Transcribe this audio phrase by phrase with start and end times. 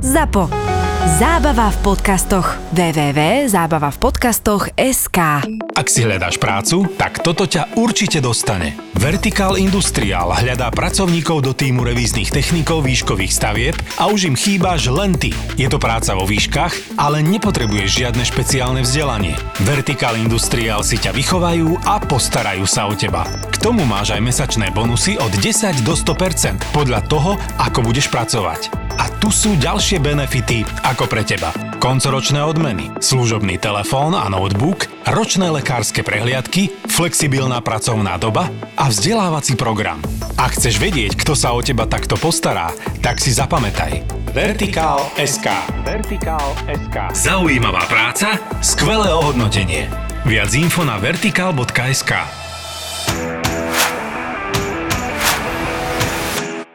[0.00, 0.48] ZAPO.
[1.20, 2.56] Zábava v podcastoch.
[2.72, 5.18] www.zábavavpodcastoch.sk
[5.76, 8.80] Ak si hľadáš prácu, tak toto ťa určite dostane.
[8.96, 15.20] Vertical Industrial hľadá pracovníkov do týmu revíznych technikov výškových stavieb a už im chýbaš len
[15.20, 15.36] ty.
[15.60, 19.36] Je to práca vo výškach, ale nepotrebuješ žiadne špeciálne vzdelanie.
[19.68, 23.28] Vertical Industrial si ťa vychovajú a postarajú sa o teba.
[23.52, 28.79] K tomu máš aj mesačné bonusy od 10 do 100% podľa toho, ako budeš pracovať.
[28.98, 31.52] A tu sú ďalšie benefity ako pre teba.
[31.78, 40.02] Koncoročné odmeny, služobný telefón a notebook, ročné lekárske prehliadky, flexibilná pracovná doba a vzdelávací program.
[40.40, 42.72] Ak chceš vedieť, kto sa o teba takto postará,
[43.04, 44.00] tak si zapamätaj.
[44.32, 45.46] Vertikál SK.
[45.84, 47.12] Vertikál SK.
[47.12, 49.90] Zaujímavá práca, skvelé ohodnotenie.
[50.24, 52.12] Viac info na vertikál.sk.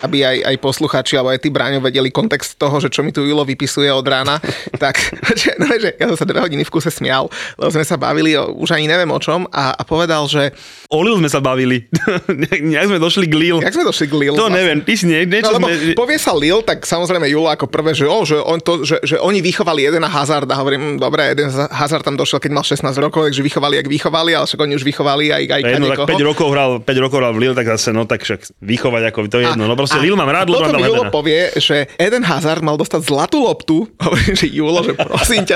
[0.03, 3.23] aby aj, aj poslucháči alebo aj ty, Bráňo, vedeli kontext toho, že čo mi tu
[3.23, 4.43] Julo vypisuje od rána,
[4.83, 4.99] tak
[5.39, 8.35] že, no, že ja som sa dve hodiny v kuse smial, lebo sme sa bavili
[8.35, 10.51] o, už ani neviem o čom a, a povedal, že...
[10.91, 11.87] O Lil sme sa bavili.
[12.75, 13.57] Nejak sme došli k Lil.
[13.63, 14.33] Jak sme došli k Lil?
[14.35, 15.95] To neviem, ty si nie, niečo No, lebo sme...
[15.95, 19.15] povie sa Lil, tak samozrejme Julo ako prvé, že, oh, že, on to, že, že
[19.21, 22.91] oni vychovali jeden Hazard a hovorím, hm, dobre, jeden Hazard tam došiel, keď mal 16
[22.99, 26.07] rokov, takže vychovali, jak vychovali, ale však oni už vychovali aj, aj Jedno, tak niekoho.
[26.11, 29.19] 5 rokov hral, 5 rokov hral v Lil, tak zase, no tak však vychovať ako
[29.31, 29.65] to je jedno.
[29.65, 31.13] No proste Lil mám rád, toto mám Julo Edena.
[31.13, 33.85] povie, že Eden Hazard mal dostať zlatú loptu.
[34.05, 35.55] Hovorím, že Julo, že prosím ťa.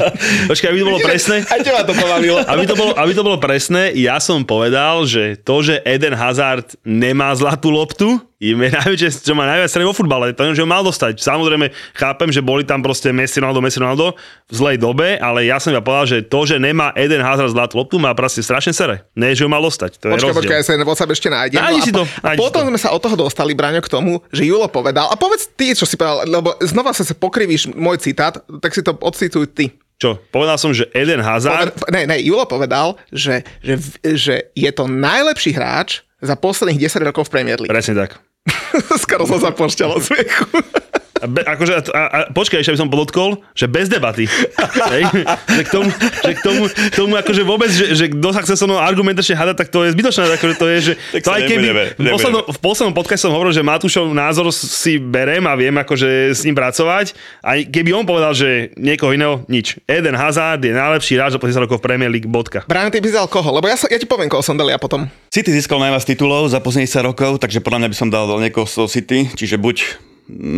[0.52, 1.36] Počkaj, aby to bolo presné.
[1.48, 2.44] Aj teba to pobavilo.
[2.44, 6.76] Aby to, bolo, aby to bolo presné, ja som povedal, že to, že Eden Hazard
[6.84, 10.80] nemá zlatú loptu, je najväčšie, čo má najviac vo futbale, to je, že ho mal
[10.80, 11.20] dostať.
[11.20, 14.16] Samozrejme, chápem, že boli tam proste Messi Ronaldo, Messi Ronaldo
[14.48, 17.76] v zlej dobe, ale ja som iba povedal, že to, že nemá Eden Hazard zlatú
[17.76, 19.04] loptu, má proste strašne sere.
[19.12, 20.00] Ne, že ho mal dostať.
[20.00, 20.40] To je Počkaj, rozdiel.
[20.40, 21.60] počkaj, ja sa WhatsApp ešte nájdem.
[21.60, 22.68] Nájdi No si to, a potom to.
[22.72, 25.84] sme sa od toho dostali, Braňo, k tomu, že Julo povedal, a povedz ty, čo
[25.84, 29.68] si povedal, lebo znova sa sa pokrivíš môj citát, tak si to odcituj ty.
[30.00, 30.16] Čo?
[30.32, 31.76] Povedal som, že Eden Hazard...
[31.76, 37.04] Poved, ne, ne, Julo povedal, že, že, že je to najlepší hráč za posledných 10
[37.04, 37.68] rokov v Premier League.
[37.68, 38.16] Presne tak.
[39.02, 40.46] Skoro sa pošťal od smiechu.
[41.20, 44.24] A be, akože, a, a, počkaj, ešte by som podotkol, že bez debaty.
[44.94, 45.04] Hej?
[45.56, 45.88] že, k tomu,
[46.24, 49.36] že k tomu, k tomu akože vôbec, že, že kto sa chce so mnou argumentačne
[49.36, 50.22] hádať, tak to je zbytočné.
[50.40, 53.36] Akože to je, že Tak to aj keby, nebudeme, v, poslednom, v poslednom podcaste som
[53.36, 57.12] hovoril, že Matúšov názor si berem a viem akože s ním pracovať.
[57.44, 59.76] A keby on povedal, že niekoho iného, nič.
[59.84, 62.64] Eden Hazard je najlepší hráč za posledných rokov v Premier League, bodka.
[62.64, 63.52] Brian, ty by si dal koho?
[63.52, 65.06] Lebo ja, sa, ja ti poviem, koho som dal ja potom.
[65.28, 68.64] City získal najviac titulov za posledných 10 rokov, takže podľa mňa by som dal niekoho
[68.64, 70.09] z City, čiže buď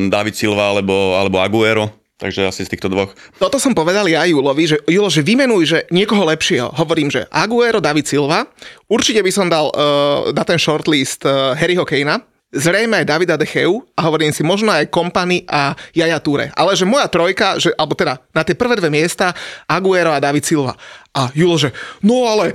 [0.08, 1.88] David Silva alebo, alebo Aguero,
[2.20, 3.16] takže asi z týchto dvoch.
[3.40, 6.70] Toto som povedal ja Julovi, že Julo, že vymenuj, že niekoho lepšieho.
[6.76, 8.46] Hovorím, že Aguero, David Silva.
[8.86, 12.22] Určite by som dal uh, na ten shortlist uh, Harryho Kanea.
[12.52, 16.52] Zrejme aj Davida De Geu a hovorím si možno aj Kompany a Jaja Ture.
[16.52, 19.32] Ale že moja trojka, že, alebo teda na tie prvé dve miesta
[19.64, 20.76] Aguero a David Silva.
[21.16, 21.72] A Julo, že
[22.04, 22.52] no ale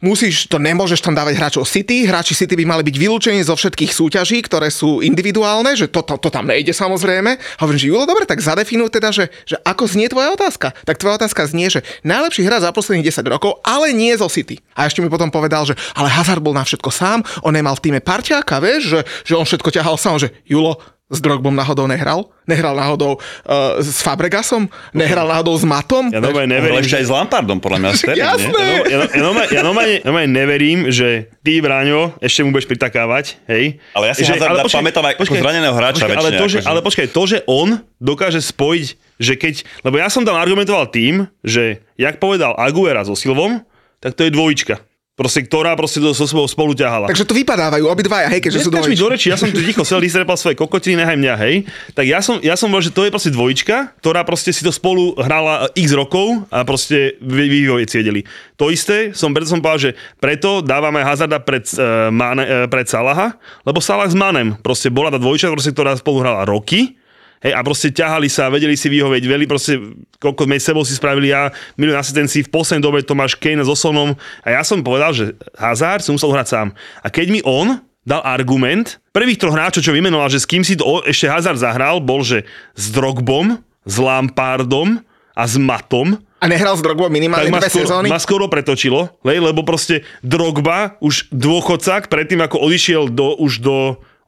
[0.00, 3.92] musíš, to nemôžeš tam dávať hráčov City, hráči City by mali byť vylúčení zo všetkých
[3.92, 7.36] súťaží, ktoré sú individuálne, že to, to, to tam nejde samozrejme.
[7.60, 10.72] Hovorím, že Julo, dobre, tak zadefinuj teda, že, že ako znie tvoja otázka.
[10.84, 14.58] Tak tvoja otázka znie, že najlepší hráč za posledných 10 rokov, ale nie zo City.
[14.74, 17.84] A ešte mi potom povedal, že ale Hazard bol na všetko sám, on nemal v
[17.88, 19.00] týme parťáka, vieš, že,
[19.32, 22.30] že on všetko ťahal sám, že Julo, s Drogbom náhodou nehral?
[22.46, 24.70] Nehral náhodou uh, s Fabregasom?
[24.94, 26.14] Nehral náhodou s Matom?
[26.14, 27.90] Ja normálne Ale neverím, ešte aj s Lampardom, podľa mňa.
[27.98, 28.30] Sterling, nie?
[28.30, 28.62] Jasné.
[28.62, 33.42] Ja, ja, ja, normálne, ja normálne, normálne neverím, že ty, Braňo, ešte mu budeš pritakávať,
[33.50, 33.82] hej?
[33.98, 36.58] Ale ja si že, Hazarda pamätám aj ako zraneného hráča počkaj, ale, väčšine, to, že,
[36.62, 36.70] akože.
[36.70, 38.86] ale počkaj, to, že on dokáže spojiť,
[39.18, 39.54] že keď...
[39.82, 43.66] Lebo ja som tam argumentoval tým, že jak povedal Aguera so Silvom,
[43.98, 44.89] tak to je dvojička.
[45.20, 47.12] Proste, ktorá proste so sebou spolu ťahala.
[47.12, 49.04] Takže to vypadávajú obidvaja, hej, keďže sú Neskáč mi dvojičky.
[49.04, 51.54] do reči, ja som tu ticho sedel, vystrepal svoje kokotiny, nechaj mňa, hej.
[51.92, 54.72] Tak ja som, ja som bol, že to je proste dvojička, ktorá proste si to
[54.72, 58.24] spolu hrala x rokov a proste vy vedeli.
[58.56, 62.88] To isté, som preto som povedal, že preto dávame Hazarda pred, uh, Mane, uh, pred
[62.88, 63.36] Salaha,
[63.68, 66.96] lebo Salah s Manem, proste bola tá dvojička, proste, ktorá spolu hrala roky,
[67.40, 69.80] Hej, a proste ťahali sa, vedeli si vyhovieť, veli proste,
[70.20, 71.48] koľko medzi sebou si spravili ja,
[71.80, 74.12] milión asistencií, v poslednej dobe Tomáš Kane so Sonom
[74.44, 76.68] a ja som povedal, že Hazard si musel hrať sám.
[77.00, 80.76] A keď mi on dal argument, prvých troch hráčov, čo vymenoval, že s kým si
[80.76, 82.44] to ešte Hazard zahral, bol, že
[82.76, 83.56] s Drogbom,
[83.88, 85.00] s Lampardom
[85.32, 88.08] a s Matom, A nehral s Drogbom tak minimálne ma dve skoro, sezóny?
[88.12, 93.76] ma skoro pretočilo, lej, lebo proste Drogba, už dôchodcák, predtým ako odišiel do, už do,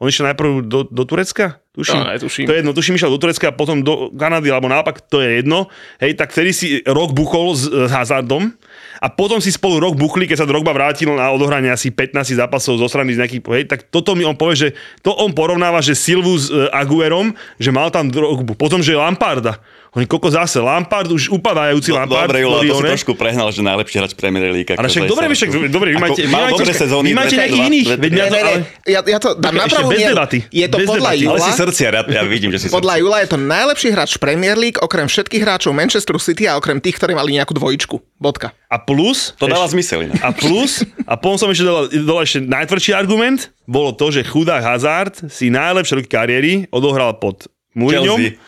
[0.03, 1.63] on išiel najprv do, do Turecka?
[1.73, 2.45] Tuším, No, netuším.
[2.45, 5.41] to je jedno, tuším, išiel do Turecka a potom do Kanady, alebo naopak, to je
[5.41, 5.71] jedno.
[5.97, 8.53] Hej, tak vtedy si rok buchol s, s Hazardom
[8.99, 12.77] a potom si spolu rok buchli, keď sa Drogba vrátil na odohranie asi 15 zápasov
[12.77, 14.69] zo strany z nejakých, hej, tak toto mi on povie, že
[15.01, 18.53] to on porovnáva, že Silvu s e, Aguerom, že mal tam Drogbu.
[18.53, 19.63] Potom, že Lamparda.
[19.93, 22.33] Oni koko zase, Lampard už upadajúci Lampard.
[22.33, 24.73] Dobre, Julo, to si trošku prehnal, že najlepší hráč Premier League.
[24.73, 27.65] ale však dobre, však, dobre, vy Ako máte, vy máte, dobré sezóny, vy máte nejakých
[27.69, 27.87] iných.
[27.93, 28.53] Ne, ne, ne, ale,
[28.89, 30.17] ja, ja to dám na pravú bez mieru.
[30.17, 30.39] debaty.
[30.49, 31.25] Je to Bez podľa debaty.
[31.29, 33.05] Ale Jula, si srdciar, ja, ja vidím, že si podľa.
[33.05, 36.97] Jula je to najlepší hráč Premier League, okrem všetkých hráčov Manchesteru City a okrem tých,
[36.97, 38.01] ktorí mali nejakú dvojičku.
[38.17, 38.57] Bodka.
[38.73, 40.09] a plus, To dáva zmysel.
[40.25, 44.65] A plus, a potom som ešte dal, dal ešte najtvrdší argument, bolo to, že chudák
[44.65, 47.45] Hazard si najlepšie roky kariéry odohral pod
[47.77, 48.41] Mourinhom, Chelsea.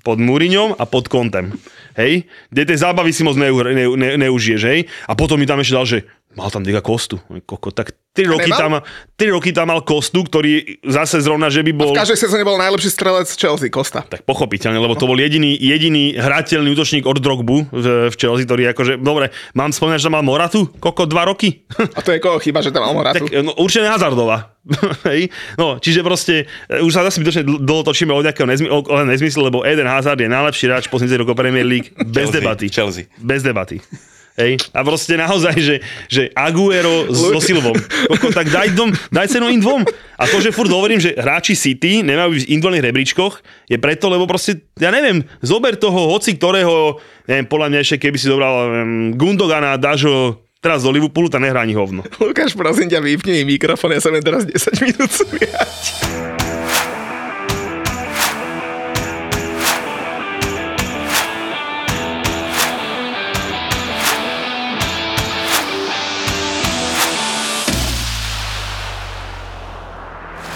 [0.00, 1.52] Pod Mourinhom a pod Kontem.
[1.96, 2.28] Hej?
[2.48, 4.80] Kde tej zábavy si moc neu, ne, ne, neužiješ, hej?
[5.06, 5.98] A potom mi tam ešte dal, že
[6.38, 7.18] mal tam Diga Kostu.
[7.42, 8.82] Koko, tak 3 roky, tam,
[9.18, 11.90] 3 roky tam mal Kostu, ktorý zase zrovna, že by bol...
[11.94, 14.06] V každej sezóne bol najlepší strelec Chelsea, Costa.
[14.06, 18.70] Tak pochopiteľne, lebo to bol jediný, jediný hrateľný útočník od Drogbu v, v Chelsea, ktorý
[18.74, 21.66] akože, dobre, mám spomínať, že tam mal Moratu, koko, dva roky?
[21.98, 23.26] A to je koho chyba, že tam mal Moratu.
[23.26, 24.54] Tak no, určite Hazardová.
[25.10, 25.34] Hej?
[25.58, 28.86] no, čiže proste, e, už sa zase zbytočne dl- dlho točíme o nejakého nezmy, o,
[29.42, 32.66] lebo Eden Hazard je najlepší hráč posledných rokov Premier League bez Chelsea, debaty.
[32.70, 33.02] Chelsea.
[33.18, 33.82] Bez debaty.
[34.38, 34.60] Hej?
[34.70, 37.74] A proste naozaj, že, že Aguero so Silvom.
[38.10, 39.82] Koko, tak daj, dom, daj cenu im dvom.
[40.20, 43.34] A to, že furt hovorím, že hráči City nemajú byť v individuálnych rebríčkoch,
[43.66, 48.16] je preto, lebo proste, ja neviem, zober toho hoci ktorého, neviem, podľa mňa ešte keby
[48.20, 52.04] si dobral um, Gundogana dáš ho teraz do Liverpoolu, tak nehrá ani hovno.
[52.20, 56.49] Lukáš, prosím ťa, vypni mi mikrofón, ja sa teraz 10 minút smiať.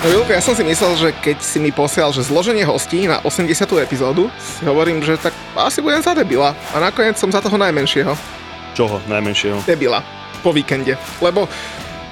[0.05, 3.25] No Julko, ja som si myslel, že keď si mi posiel, že zloženie hostí na
[3.25, 3.49] 80.
[3.81, 6.53] epizódu, si hovorím, že tak asi budem za debila.
[6.71, 8.13] A nakoniec som za toho najmenšieho
[8.75, 9.65] Čoho najmenšieho?
[9.65, 10.05] debila
[10.45, 11.01] po víkende.
[11.19, 11.49] Lebo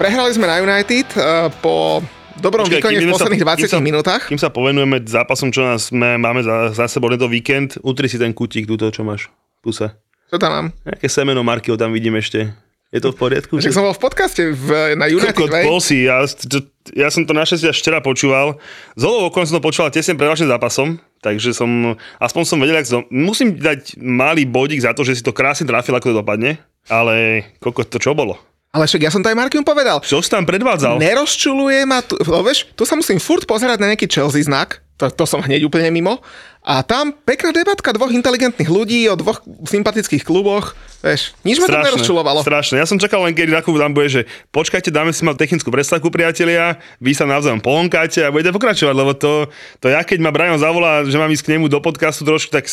[0.01, 2.01] prehrali sme na United uh, po
[2.41, 4.23] dobrom Počkaj, výkone kým v sa- posledných kým 20 sa- minútach.
[4.25, 8.17] Kým sa povenujeme zápasom, čo nás sme, máme za, za sebou tento víkend, utri si
[8.17, 9.29] ten kutík, túto, čo máš
[9.61, 9.87] v puse.
[10.33, 10.67] Čo tam mám?
[10.81, 12.57] Nejaké semeno Markyho tam vidím ešte.
[12.93, 13.57] Je to v poriadku?
[13.57, 15.65] Však som bol v podcaste v, na United Kokot, Way.
[15.65, 16.61] bol si, ja, to,
[16.93, 18.61] ja som to našťastie až včera počúval.
[19.01, 22.85] Z okon som to počúval tesne pred vašim zápasom, takže som, aspoň som vedel, ak
[22.85, 26.61] som, musím dať malý bodík za to, že si to krásne trafil, ako to dopadne,
[26.93, 28.37] ale kokot, to čo bolo?
[28.73, 30.01] Ale však ja som to aj Markium povedal.
[30.01, 30.97] Čo si tam predvádzal?
[30.97, 35.29] Nerozčuluje ma, tu, vieš, tu sa musím furt pozerať na nejaký Chelsea znak, to, to
[35.29, 36.25] som hneď úplne mimo.
[36.65, 40.73] A tam pekná debatka dvoch inteligentných ľudí o dvoch sympatických kluboch.
[41.05, 42.41] Vieš, nič ma to nerozčulovalo.
[42.41, 42.81] Strašné.
[42.81, 44.25] Ja som čakal len, kedy takú tam bude, že
[44.57, 49.13] počkajte, dáme si mal technickú prestávku, priatelia, vy sa navzájom polonkáte a budete pokračovať, lebo
[49.13, 49.53] to,
[49.85, 52.71] to ja, keď ma Brian zavolá, že mám ísť k nemu do podcastu trošku, tak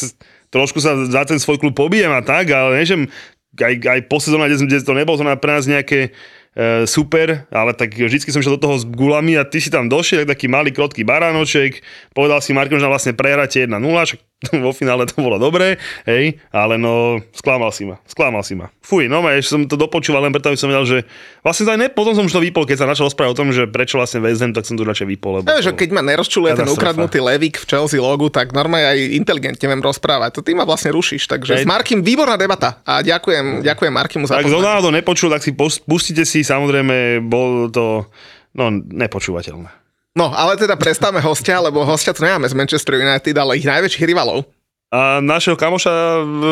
[0.48, 3.10] trošku sa za ten svoj klub pobijem a tak, ale že
[3.57, 6.13] aj, aj po sezóne, kde, to nebolo to pre nás nejaké
[6.54, 9.90] e, super, ale tak vždycky som šiel do toho s gulami a ty si tam
[9.90, 11.81] došiel, tak taký malý krotký baránoček,
[12.13, 14.29] povedal si Markom, že vlastne prehráte 1-0, však
[14.66, 15.76] vo finále to bolo dobré,
[16.08, 18.72] hej, ale no, sklamal si ma, sklamal si ma.
[18.80, 20.98] Fuj, no ešte som to dopočúval len preto, aby som vedel, že
[21.44, 23.52] vlastne to aj ne, potom som už to vypol, keď sa začal rozprávať o tom,
[23.52, 26.00] že prečo vlastne West Ham, tak som to radšej vypol, lebo Ja, že keď ma
[26.00, 30.40] nerozčuluje ten ukradnutý levík v Chelsea logu, tak normálne aj inteligentne viem rozprávať.
[30.40, 31.28] To ty ma vlastne rušíš.
[31.28, 31.64] Takže Hej.
[31.64, 32.80] s Markim výborná debata.
[32.88, 34.56] A ďakujem, ďakujem Markimu za tak to.
[34.56, 38.08] kto náhodou nepočul, tak si pus- pustite si, samozrejme, bol to,
[38.56, 39.79] no, nepočúvateľné.
[40.19, 44.04] No, ale teda prestáme hostia, lebo hostia tu nemáme z Manchester United, ale ich najväčších
[44.04, 44.44] rivalov.
[44.92, 45.94] A našeho kamoša
[46.27, 46.44] v,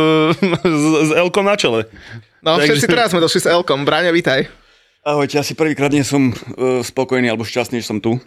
[0.64, 1.84] s, s Elkom na čele.
[2.40, 3.84] No, Takže- všetci teraz sme došli s Elkom.
[3.84, 4.48] Bráňa, vitaj.
[5.06, 8.20] Ahojte, asi prvýkrát nie som uh, spokojný alebo šťastný, že som tu.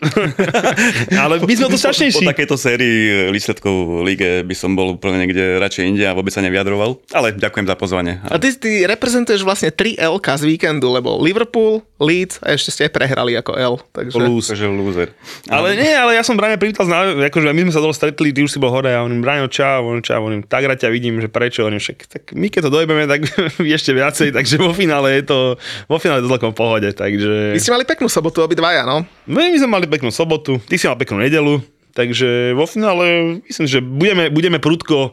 [1.23, 2.25] Ale my sme to Po strašnejší.
[2.25, 6.41] takejto sérii výsledkov v lige by som bol úplne niekde radšej inde a vôbec sa
[6.43, 7.01] nevyjadroval.
[7.15, 8.21] Ale ďakujem za pozvanie.
[8.27, 12.83] A ty, ty reprezentuješ vlastne 3 LK z víkendu, lebo Liverpool, Leeds a ešte ste
[12.89, 13.75] aj prehrali ako L.
[13.93, 14.17] Takže...
[14.17, 14.45] Plus.
[14.49, 15.09] Takže loser.
[15.53, 18.41] Ale nie, ale ja som Braňa privítal, zna, akože my sme sa dole stretli, ty
[18.41, 21.21] už si bol hore a on Braňo, čau, on čau, on tak rád ťa vidím,
[21.21, 23.29] že prečo, on však, tak my keď to dojbeme, tak
[23.61, 25.39] ešte viacej, takže vo finále je to,
[25.85, 27.59] vo finále je to celkom v pohode, takže...
[27.59, 29.03] Vy ste mali peknú sobotu obidvaja, no?
[29.27, 31.59] My, my sme mali peknú sobotu, ty si mal peknú nedelu,
[31.91, 35.11] takže vo finále myslím, že budeme, budeme prudko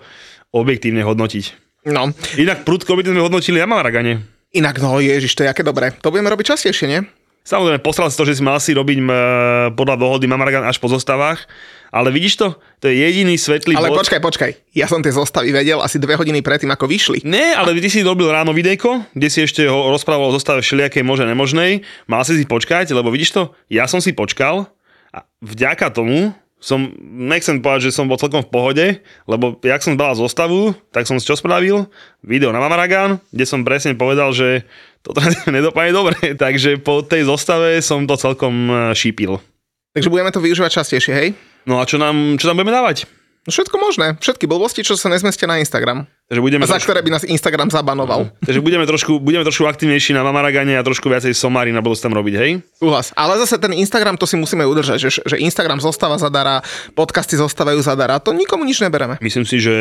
[0.53, 1.45] objektívne hodnotiť.
[1.89, 2.13] No.
[2.37, 4.21] Inak prudko objektívne hodnotili na Maragane.
[4.53, 5.89] Inak, no ježiš, to je aké dobré.
[6.05, 7.01] To budeme robiť častejšie, nie?
[7.47, 9.09] Samozrejme, posral si to, že si mal si robiť m,
[9.71, 11.47] podľa dohody Mamaragan až po zostavách,
[11.95, 12.47] ale vidíš to?
[12.83, 14.03] To je jediný svetlý Ale bod.
[14.03, 14.51] počkaj, počkaj.
[14.75, 17.23] Ja som tie zostavy vedel asi dve hodiny predtým, ako vyšli.
[17.23, 21.07] Nie, ale ty si robil ráno videjko, kde si ešte ho rozprával o zostave všelijakej
[21.07, 21.87] možnej nemožnej.
[22.11, 24.67] Mal si si počkať, lebo vidíš to, ja som si počkal
[25.15, 28.85] a vďaka tomu som, nechcem povedať, že som bol celkom v pohode,
[29.29, 31.85] lebo jak som zbal zostavu, tak som čo spravil?
[32.25, 34.65] Video na Mamaragán, kde som presne povedal, že
[35.13, 35.21] to
[35.55, 39.39] nedopadne dobre, takže po tej zostave som to celkom eh, šípil.
[39.95, 41.29] Takže budeme to využívať častejšie, hej?
[41.67, 43.09] No a čo nám, čo nám budeme dávať?
[43.47, 44.19] No všetko možné.
[44.19, 46.03] Všetky blbosti, čo sa nezmestia na Instagram.
[46.27, 48.27] Takže budeme za ktoré by nás Instagram zabanoval.
[48.43, 52.11] Takže budeme trošku, budeme trošku aktivnejší na Mamaragane a trošku viacej somári na budúce tam
[52.11, 52.59] robiť, hej?
[52.75, 53.15] Súhlas.
[53.15, 56.59] Ale zase ten Instagram, to si musíme udržať, že, že Instagram zostáva zadara,
[56.91, 59.15] podcasty zostávajú zadara, to nikomu nič nebereme.
[59.23, 59.75] Myslím si, že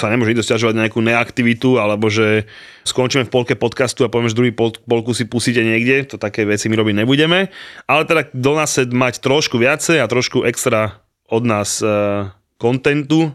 [0.00, 2.48] sa nemôže nikto stiažovať nejakú neaktivitu, alebo že
[2.88, 6.48] skončíme v polke podcastu a povieme, že druhý pol, polku si pustíte niekde, to také
[6.48, 7.52] veci my robiť nebudeme.
[7.84, 13.32] Ale teda do nás mať trošku viacej a trošku extra od nás uh, kontentu,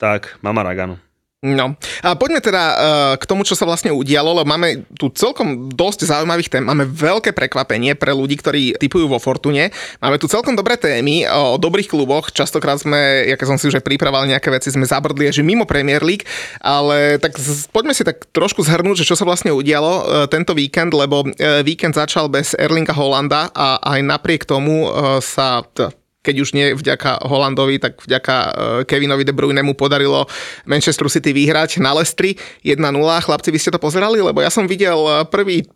[0.00, 0.96] tak Mama Ragano.
[1.42, 1.74] No.
[2.06, 6.06] A poďme teda uh, k tomu, čo sa vlastne udialo, lebo máme tu celkom dosť
[6.06, 6.62] zaujímavých tém.
[6.62, 9.74] Máme veľké prekvapenie pre ľudí, ktorí typujú vo Fortune.
[9.98, 12.30] Máme tu celkom dobré témy o dobrých kluboch.
[12.30, 16.06] Častokrát sme, keď som si už aj pripravoval nejaké veci, sme zabrdli, že mimo Premier
[16.06, 16.22] League,
[16.62, 20.54] ale tak z, poďme si tak trošku zhrnúť, že čo sa vlastne udialo uh, tento
[20.54, 25.90] víkend, lebo uh, víkend začal bez Erlinga Holanda a aj napriek tomu uh, sa t-
[26.22, 28.52] keď už nie vďaka Holandovi, tak vďaka uh,
[28.86, 30.30] Kevinovi De Bruyne mu podarilo
[30.64, 32.78] Manchester City vyhrať na Lestri 1-0.
[33.26, 34.22] Chlapci, vy ste to pozerali?
[34.22, 35.66] Lebo ja som videl uh, prvý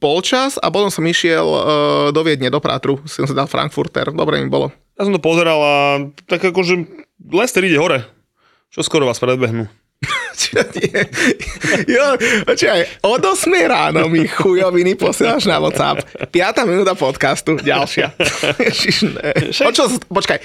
[0.00, 1.60] polčas a potom som išiel uh,
[2.12, 3.00] do Viedne, do Prátru.
[3.08, 4.12] Som si dal Frankfurter.
[4.12, 4.72] Dobre mi bolo.
[4.94, 5.74] Ja som to pozeral a
[6.28, 6.84] tak akože
[7.32, 8.04] Lester ide hore.
[8.68, 9.83] Čo skoro vás predbehnú.
[10.42, 11.00] Čo nie?
[11.88, 16.04] Jo, počkaj, od 8 ráno mi chujoviny posielaš na WhatsApp.
[16.30, 18.14] 5 minúta podcastu, ďalšia.
[18.66, 19.32] Ježiš, ne.
[19.50, 20.38] O čo, počkaj,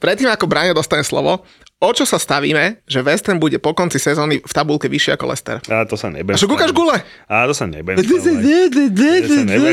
[0.00, 1.44] predtým ako Braňo dostane slovo,
[1.80, 5.24] o čo sa stavíme, že West Ham bude po konci sezóny v tabulke vyššie ako
[5.28, 5.56] Leicester?
[5.68, 6.38] A to sa nebudem.
[6.38, 6.96] A kúkaš gule?
[7.28, 8.00] A to sa nebudem.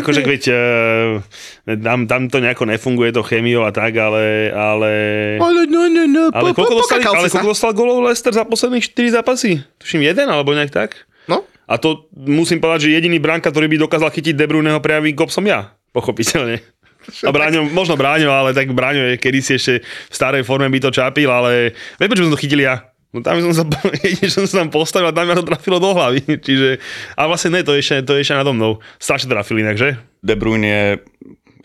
[0.01, 4.51] Akože veď uh, tam, tam to nejako nefunguje, to chemiou a tak, ale...
[4.51, 4.91] Ale,
[5.39, 9.17] Ale no, no, no, ale koľko dostal, ale koľko dostal golov Leicester za posledných 4
[9.22, 9.63] zápasy?
[9.79, 11.08] Tuším jeden, alebo nejak tak?
[11.29, 15.15] No, A to musím povedať, že jediný bránka, ktorý by dokázal chytiť De Bruyneho prejavy
[15.15, 15.72] kop som ja.
[15.96, 16.60] Pochopiteľne.
[17.01, 20.93] A Bráňo, možno Bráňo, ale tak Bráňo je kedysi ešte v starej forme by to
[20.93, 22.91] čapil, ale veď prečo som to chytil ja?
[23.12, 23.63] No tam som sa,
[24.36, 26.24] som sa tam postavil a tam ma to trafilo do hlavy.
[26.48, 26.79] Čiže,
[27.20, 28.79] a vlastne ne, to ešte, to ešte nado mnou.
[29.01, 30.00] Strašne trafili inak, že?
[30.24, 30.86] De Bruyne je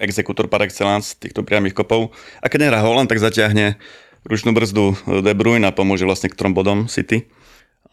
[0.03, 2.13] exekutor par excellence týchto priamých kopov.
[2.43, 3.79] A keď nehrá Holland, tak zatiahne
[4.27, 7.31] ručnú brzdu De Bruyne a pomôže vlastne k trom bodom City.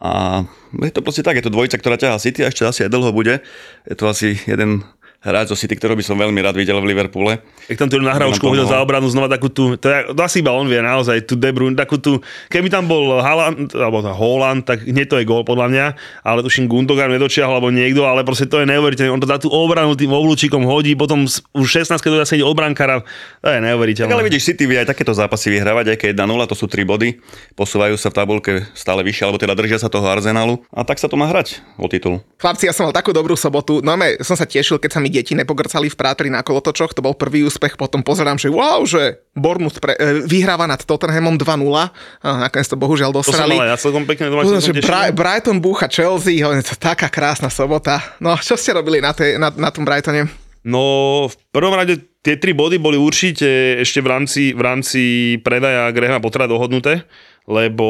[0.02, 0.42] A
[0.82, 3.14] je to proste tak, je to dvojica, ktorá ťahá City a ešte asi aj dlho
[3.14, 3.40] bude.
[3.86, 4.82] Je to asi jeden
[5.24, 7.40] hráč zo City, ktorého by som veľmi rád videl v Liverpoole.
[7.64, 10.52] Jak tam tú nahrávku hodil za obranu znova takú tú, to, je, to asi iba
[10.52, 12.20] on vie naozaj, tú De Bruyne, takú tú,
[12.52, 15.86] keby tam bol Haaland, alebo tá Holland, tak hneď to je gól podľa mňa,
[16.20, 19.48] ale tuším Gundogan nedočiahol, alebo niekto, ale proste to je neuveriteľné, on to dá tú
[19.48, 21.24] obranu tým oblúčikom hodí, potom
[21.56, 23.00] už 16 keď sedieť od brankára,
[23.40, 24.12] to je neuveriteľné.
[24.12, 26.84] Tak ale vidíš, City vie aj takéto zápasy vyhrávať, aj keď 1-0, to sú 3
[26.84, 27.16] body,
[27.56, 31.08] posúvajú sa v tabulke stále vyššie, alebo teda držia sa toho Arsenalu a tak sa
[31.08, 32.20] to má hrať o titul.
[32.36, 33.80] Chlapci, ja som mal takú dobrú sobotu.
[33.80, 36.90] No som sa tešil, keď sa mi deti nepogrcali v prátri na kolotočoch.
[36.98, 37.78] To bol prvý úspech.
[37.78, 41.46] Potom pozerám, že wow, že Bournemouth pre, e, vyhráva nad Tottenhamom 2-0.
[41.46, 43.54] A nakoniec to bohužiaľ to som dosrali.
[43.54, 44.82] mal aj ja celkom pekne doma, Pozor, som že.
[44.82, 48.02] Bri- Brighton búcha Chelsea, ho, je to taká krásna sobota.
[48.18, 50.26] No, čo ste robili na, tej, na, na tom Brightone?
[50.64, 50.82] No,
[51.28, 55.00] v prvom rade tie tri body boli určite ešte v rámci, v rámci
[55.44, 57.04] predaja Grahama Pottera dohodnuté,
[57.44, 57.88] lebo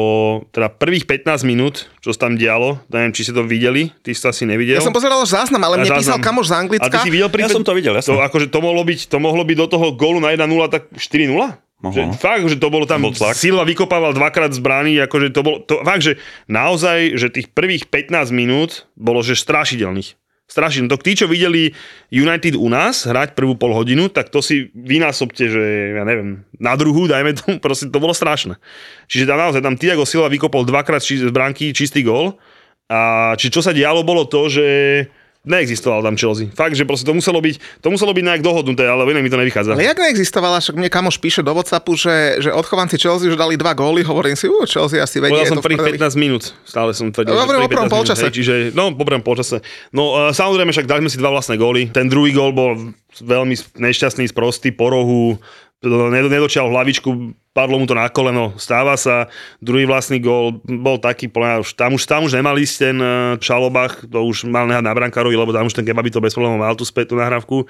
[0.51, 4.19] teda prvých 15 minút, čo sa tam dialo, neviem, či ste to videli, ty si
[4.19, 4.75] to asi nevidel.
[4.75, 6.27] Ja som pozeral až záznam, ale mne A písal záznam.
[6.27, 6.87] kamoš z Anglicka.
[6.87, 8.11] A ty si videl pri Ja som to videl, jasne.
[8.11, 11.31] To, akože to mohlo byť, to mohlo byť do toho gólu na 1-0 tak 4-0?
[11.85, 12.17] Že, no.
[12.17, 13.37] fakt, že to bolo tam, Bol tlak.
[13.37, 16.17] Silva vykopával dvakrát z brány, akože to bolo, to, fakt, že
[16.49, 20.17] naozaj, že tých prvých 15 minút bolo, že strašidelných.
[20.45, 20.85] Strašne.
[20.93, 21.73] To tí, čo videli
[22.13, 25.63] United u nás hrať prvú pol hodinu, tak to si vynásobte, že
[25.97, 28.61] ja neviem, na druhú, dajme tomu, proste to bolo strašné.
[29.09, 32.37] Čiže tam naozaj, tam Tiago Silva vykopol dvakrát z bránky čistý gól.
[32.85, 34.65] A či čo sa dialo, bolo to, že
[35.45, 36.49] neexistoval tam Chelsea.
[36.51, 39.39] Fakt, že proste to muselo byť, to muselo byť nejak dohodnuté, ale inak mi to
[39.39, 39.77] nevychádza.
[39.77, 43.55] Ale jak neexistovala, však mne kamoš píše do Whatsappu, že, že odchovanci Chelsea už dali
[43.55, 45.37] dva góly, hovorím si, uh, Chelsea asi vedie.
[45.37, 46.01] Je som prvých prdeli.
[46.01, 46.43] 15 minút.
[46.65, 47.31] Stále som tvrdil.
[47.31, 48.25] No, hovorím o prvých prvom 15 minút, polčase.
[48.27, 49.57] hej, Čiže, no, po prvom polčase.
[49.93, 51.93] No, uh, samozrejme, však dali sme si dva vlastné góly.
[51.93, 55.39] Ten druhý gól bol veľmi nešťastný, sprostý, po rohu,
[55.89, 59.31] nedočial hlavičku, padlo mu to na koleno, stáva sa.
[59.63, 64.03] Druhý vlastný gól bol taký, podľa tam, už, tam už nemal ísť ten uh, Šalobach,
[64.03, 66.75] to už mal nehať na brankárovi, lebo tam už ten Kebaby to bez problémov mal
[66.75, 67.63] tú spätnú nahrávku.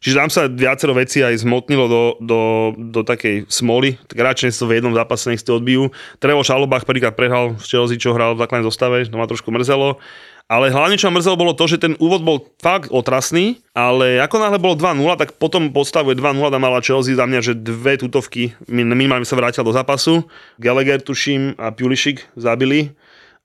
[0.00, 2.40] Čiže tam sa viacero vecí aj zmotnilo do, do,
[2.80, 5.92] do takej smoly, tak radšej to v jednom zápase nech si to odbijú.
[6.16, 10.00] Trevo Šalobach prvýkrát prehral v Chelsea, čo hral v základnej zostave, to ma trošku mrzelo.
[10.46, 14.38] Ale hlavne, čo ma mrzelo, bolo to, že ten úvod bol fakt otrasný, ale ako
[14.38, 18.54] náhle bolo 2-0, tak potom podstavuje 2-0 tam mala Chelsea za mňa, že dve tutovky
[18.70, 20.22] minimálne sa vrátil do zápasu.
[20.62, 22.94] Gallagher, tuším, a Pulisic zabili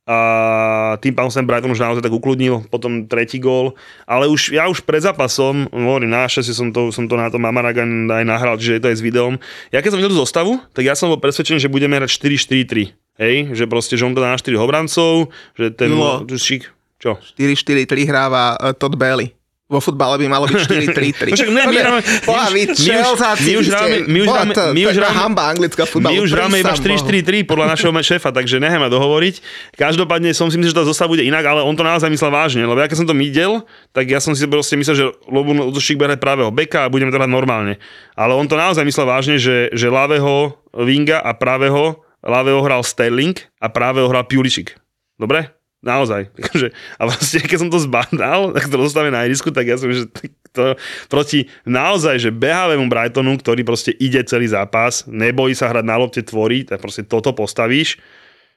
[0.05, 3.77] a tým pádom sem Brighton už naozaj tak ukludnil, potom tretí gól,
[4.09, 7.45] ale už, ja už pred zápasom, hovorím, na šesi som to, som to na tom
[7.45, 9.37] Mamaragan aj nahral, že to je s videom.
[9.69, 12.97] Ja keď som videl tú zostavu, tak ja som bol presvedčený, že budeme hrať 4-4-3.
[13.21, 15.93] Hej, že proste, že on dá na 4 obrancov, že ten...
[15.93, 16.25] No.
[16.25, 17.17] Šik, čo?
[17.35, 19.33] 4-4-3 hráva uh, Todd Bailey.
[19.71, 21.31] Vo futbale by malo byť 4-3-3.
[21.31, 24.03] No však ne, my hráme- Boha, vy my už- Čelzáci, my už vy ste- hráme-
[24.03, 26.11] my už hráme- my už hráme- hamba anglická futbalu.
[26.11, 27.07] My už hráme iba prísam Bohu.
[27.07, 29.35] 4-4-3 podľa našeho šéfa, takže nechajme dohovoriť.
[29.79, 32.67] Každopádne som si myslel, že tá zostava bude inak, ale on to naozaj myslel vážne,
[32.67, 33.63] lebo ja keď som to videl,
[33.95, 37.15] tak ja som si proste myslel, že Lobun bude hrať pravého beka a budeme to
[37.15, 37.79] hrať normálne.
[38.19, 43.39] Ale on to naozaj myslel vážne, že, že ľavého Winga a pravého, ľavého hral Sterling
[43.63, 44.75] a pravého hral Pulisic.
[45.15, 45.60] Dobre?
[45.81, 46.29] Naozaj.
[46.37, 46.67] Takže,
[47.01, 50.05] a vlastne, keď som to zbadal, tak to dostane na ihrisku, tak ja som, že
[50.53, 50.77] to
[51.09, 56.21] proti naozaj, že behavému Brightonu, ktorý proste ide celý zápas, nebojí sa hrať na lopte,
[56.21, 57.97] tvorí, tak proste toto postavíš.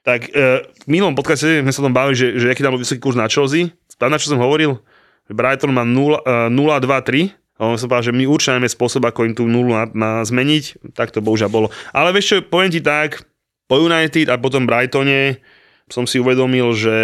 [0.05, 3.01] Tak e, v minulom podcaste sme sa tom bavili, že, že aký tam bol vysoký
[3.01, 3.73] kurz na Chelsea.
[3.89, 4.77] Spána, čo som hovoril?
[5.25, 7.33] Brighton má 0, e, 0-2-3.
[7.57, 10.11] A on som povedal, že my určite máme spôsob, ako im tú nulu na, na
[10.21, 10.93] zmeniť.
[10.93, 11.67] Tak to bohužiaľ bolo.
[11.89, 13.25] Ale vieš čo, poviem ti tak,
[13.65, 15.41] po United a potom Brightone
[15.89, 16.97] som si uvedomil, že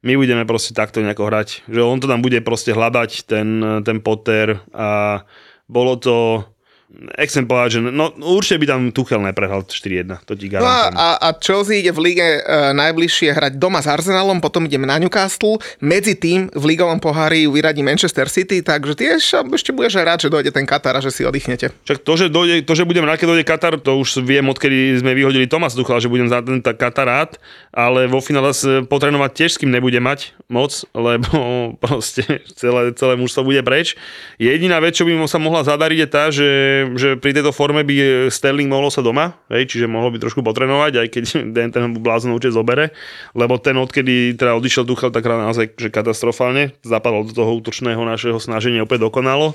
[0.00, 1.48] my budeme proste takto nejako hrať.
[1.68, 3.48] Že on to tam bude proste hľadať, ten,
[3.84, 5.22] ten Potter a
[5.70, 6.46] bolo to
[6.90, 11.86] Povedať, že no, určite by tam Tuchel neprehral 4-1, to ti No a, a, Chelsea
[11.86, 12.40] ide v lige e,
[12.74, 17.86] najbližšie hrať doma s Arsenalom, potom ideme na Newcastle, medzi tým v ligovom pohári vyradí
[17.86, 19.22] Manchester City, takže tiež
[19.54, 21.70] ešte budeš aj rád, že dojde ten Katar a že si oddychnete.
[21.86, 24.98] Však to, že, dojde, to, že budem rád, keď dojde Katar, to už viem, odkedy
[24.98, 27.38] sme vyhodili Tomas Tuchel, že budem za ten Katar rád,
[27.70, 31.30] ale vo finále sa potrénovať tiež s kým nebude mať moc, lebo
[31.84, 33.94] proste celé, celé mužstvo bude preč.
[34.42, 36.50] Jediná vec, čo by mu sa mohla zadariť je tá, že,
[36.92, 37.94] že pri tejto forme by
[38.28, 41.22] Sterling mohol sa doma, hej, čiže mohol by trošku potrénovať, aj keď
[41.56, 42.90] ten, ten blázon určite zobere,
[43.32, 48.00] lebo ten odkedy teda odišiel Tuchel, tak hral naozaj že katastrofálne, zapadol do toho útočného
[48.00, 49.52] našeho snaženia opäť dokonalo.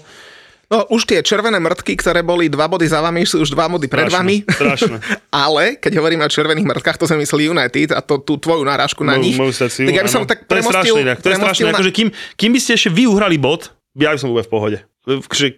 [0.65, 3.85] No už tie červené mrtky, ktoré boli dva body za vami, sú už dva body
[3.85, 4.35] pred Strašné, vami.
[4.41, 4.97] strašné.
[5.45, 9.01] Ale keď hovoríme o červených mrtkách, to sa myslí United a to, tú tvoju náražku
[9.01, 9.37] na Moju- nich.
[9.37, 10.27] moju secciu, tak ja by som áno.
[10.27, 12.71] tak to je strašné, premostil, to je strašné, premostil na- akože kým, kým by ste
[12.73, 14.79] ešte vy uhrali bod, ja by som bol v pohode.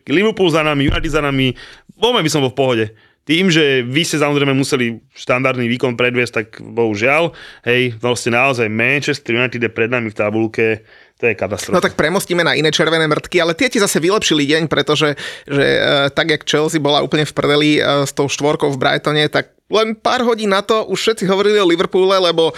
[0.07, 1.55] Liverpool za nami, United za nami,
[1.97, 2.85] voľme by som bol v pohode.
[3.27, 7.35] Tým, že vy ste samozrejme museli štandardný výkon predviesť, tak bohužiaľ,
[7.67, 10.87] hej, vlastne naozaj Manchester United je pred nami v tabulke,
[11.19, 11.75] to je katastrofa.
[11.75, 15.65] No tak premostíme na iné červené mrtky, ale tie ti zase vylepšili deň, pretože že,
[15.65, 19.59] e, tak, jak Chelsea bola úplne v prdeli e, s tou štvorkou v Brightone, tak
[19.67, 22.55] len pár hodín na to už všetci hovorili o Liverpoole, lebo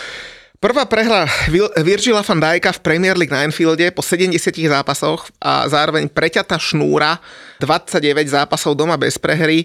[0.59, 1.23] Prvá prehra
[1.79, 4.35] Virgila van Dijka v Premier League na Anfielde po 70
[4.67, 7.15] zápasoch a zároveň preťatá šnúra
[7.63, 9.63] 29 zápasov doma bez prehry.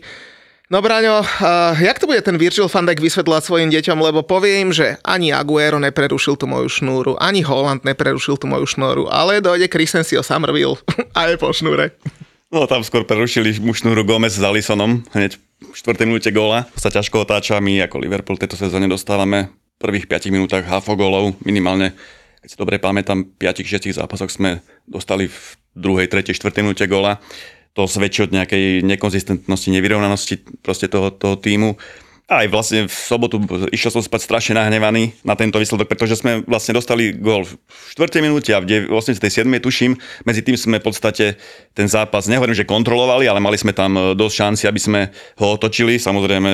[0.70, 4.62] No Braňo, uh, jak to bude ten Virgil van Dijk vysvetľovať svojim deťom, lebo povie
[4.62, 9.42] im, že ani Aguero neprerušil tú moju šnúru, ani Holland neprerušil tú moju šnúru, ale
[9.42, 10.78] dojde Christensen Somerville
[11.18, 11.90] a je po šnúre.
[12.54, 16.06] No tam skôr prerušili mu šnúru Gomez s Alisonom hneď v 4.
[16.06, 16.70] minúte góla.
[16.78, 19.50] Sa ťažko otáča, my ako Liverpool tejto sezóne dostávame
[19.84, 21.92] prvých 5 minútach hafo gólov, minimálne
[22.44, 25.40] keď si dobre pamätám, 5-6 zápasoch sme dostali v
[25.72, 27.16] druhej, tretej, štvrtej minúte góla.
[27.72, 31.80] To svedčí od nejakej nekonzistentnosti, nevyrovnanosti proste toho, toho týmu.
[32.24, 33.36] Aj vlastne v sobotu
[33.68, 37.52] išiel som spať strašne nahnevaný na tento výsledok, pretože sme vlastne dostali gól v
[38.00, 38.24] 4.
[38.24, 39.44] minúte a v 87.
[39.60, 39.92] tuším.
[40.24, 41.36] Medzi tým sme v podstate
[41.76, 45.00] ten zápas, nehovorím, že kontrolovali, ale mali sme tam e, dosť šanci, aby sme
[45.36, 46.00] ho otočili.
[46.00, 46.48] Samozrejme,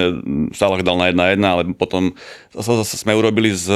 [0.59, 2.19] Salah dal na 1-1, ale potom
[2.51, 3.71] zase, zase sme urobili z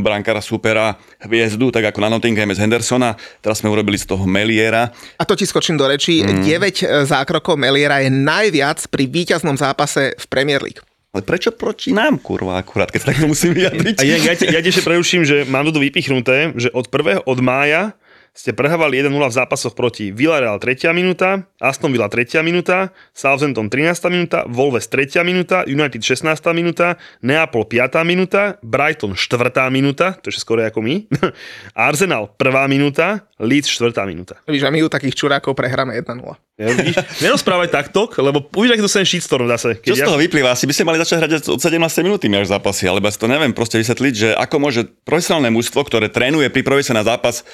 [0.00, 3.16] brankára supera hviezdu, tak ako na Nottinghame z Hendersona.
[3.44, 4.88] Teraz sme urobili z toho Meliera.
[5.20, 6.44] A to ti skočím do rečí, mm.
[6.44, 10.80] 9 zákrokov Meliera je najviac pri víťaznom zápase v Premier League.
[11.12, 14.00] Ale prečo proti nám, kurva, akurát, keď sa takto musím vyjadriť?
[14.00, 17.28] A ja, ja, ja ti ešte preruším, že mám tu vypichnuté, že od 1.
[17.28, 17.92] od mája
[18.32, 20.88] ste prehrávali 1-0 v zápasoch proti Villarreal 3.
[20.96, 22.40] minúta, Aston Villa 3.
[22.40, 24.08] minúta, Southampton 13.
[24.08, 25.20] minúta, Wolves 3.
[25.20, 26.40] minúta, United 16.
[26.56, 28.00] minúta, Neapol 5.
[28.08, 29.68] minúta, Brighton 4.
[29.68, 31.04] minúta, to je skoro ako my,
[31.76, 32.72] Arsenal 1.
[32.72, 33.92] minúta, Leeds 4.
[34.08, 34.40] minúta.
[34.48, 36.24] Víš, a my u takých čurákov prehráme 1-0.
[36.56, 39.76] Ja, vidíš, nerozprávaj takto, lebo uvidíš, aký dostanem shitstorm zase.
[39.84, 40.56] Čo z toho vyplýva?
[40.56, 41.76] Asi by ste mali začať hrať od 17.
[42.00, 45.84] minúty až zápasy, alebo ja si to neviem proste vysvetliť, že ako môže profesionálne mužstvo,
[45.84, 47.44] ktoré trénuje, pripravuje sa na zápas,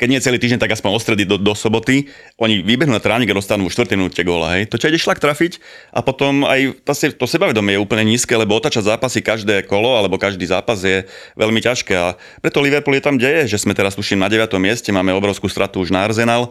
[0.00, 2.10] keď nie celý týždeň, tak aspoň od stredy do, do soboty.
[2.40, 3.94] Oni vybehnú na tránik a dostanú v 4.
[3.94, 4.66] minúte góla, hej.
[4.72, 5.62] To ťa ide šlak trafiť
[5.94, 10.18] a potom aj to, to sebavedomie je úplne nízke, lebo otačať zápasy každé kolo alebo
[10.18, 11.06] každý zápas je
[11.38, 14.50] veľmi ťažké a preto Liverpool je tam, kde je, že sme teraz tuším na 9.
[14.58, 16.50] mieste, máme obrovskú stratu už na Arsenal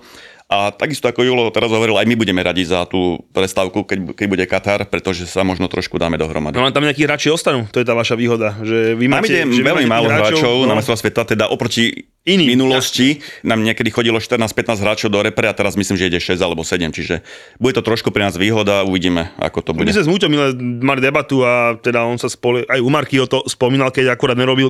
[0.51, 4.27] a takisto ako Julo teraz hovoril, aj my budeme radi za tú prestávku, keď, keď
[4.27, 6.59] bude Katar, pretože sa možno trošku dáme dohromady.
[6.59, 8.59] No tam nejakí hráči ostanú, to je tá vaša výhoda.
[8.59, 10.67] Že vy máte, ide že veľmi málo hráčov no.
[10.67, 15.55] na mestrová sveta, teda oproti Iný, minulosti nám niekedy chodilo 14-15 hráčov do repre a
[15.55, 17.25] teraz myslím, že ide 6 alebo 7, čiže
[17.57, 19.87] bude to trošku pre nás výhoda, uvidíme, ako to bude.
[19.87, 23.25] My sme s minule mali debatu a teda on sa spoli, aj u Marky o
[23.25, 24.69] to spomínal, keď akurát nerobil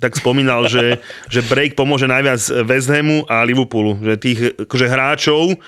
[0.00, 4.00] tak spomínal, že, že break pomôže najviac West Hamu a Liverpoolu.
[4.00, 5.60] Že tých akože hráčov,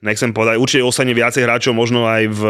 [0.00, 2.42] nechcem povedať, určite ostane viacej hráčov možno aj v,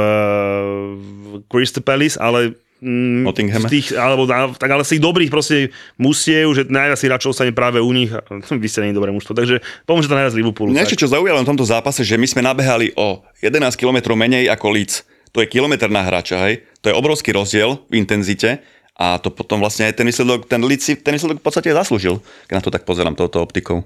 [0.94, 6.54] v Crystal Palace, ale mm, z tých, alebo, tak ale z tých dobrých proste mustiev,
[6.54, 8.14] že najviac si hráčov ostane práve u nich.
[8.14, 8.22] A
[8.54, 10.70] Vy ste nie dobré mužstvo, takže pomôže to najviac Liverpoolu.
[10.70, 14.70] Niečo, čo zaujalo na tomto zápase, že my sme nabehali o 11 km menej ako
[14.70, 15.02] Leeds.
[15.34, 16.62] To je kilometr na hráča, hej?
[16.86, 18.62] To je obrovský rozdiel v intenzite
[18.94, 22.22] a to potom vlastne aj ten výsledok, ten Leeds si ten výsledok v podstate zaslúžil,
[22.46, 23.82] keď na to tak pozerám touto optikou.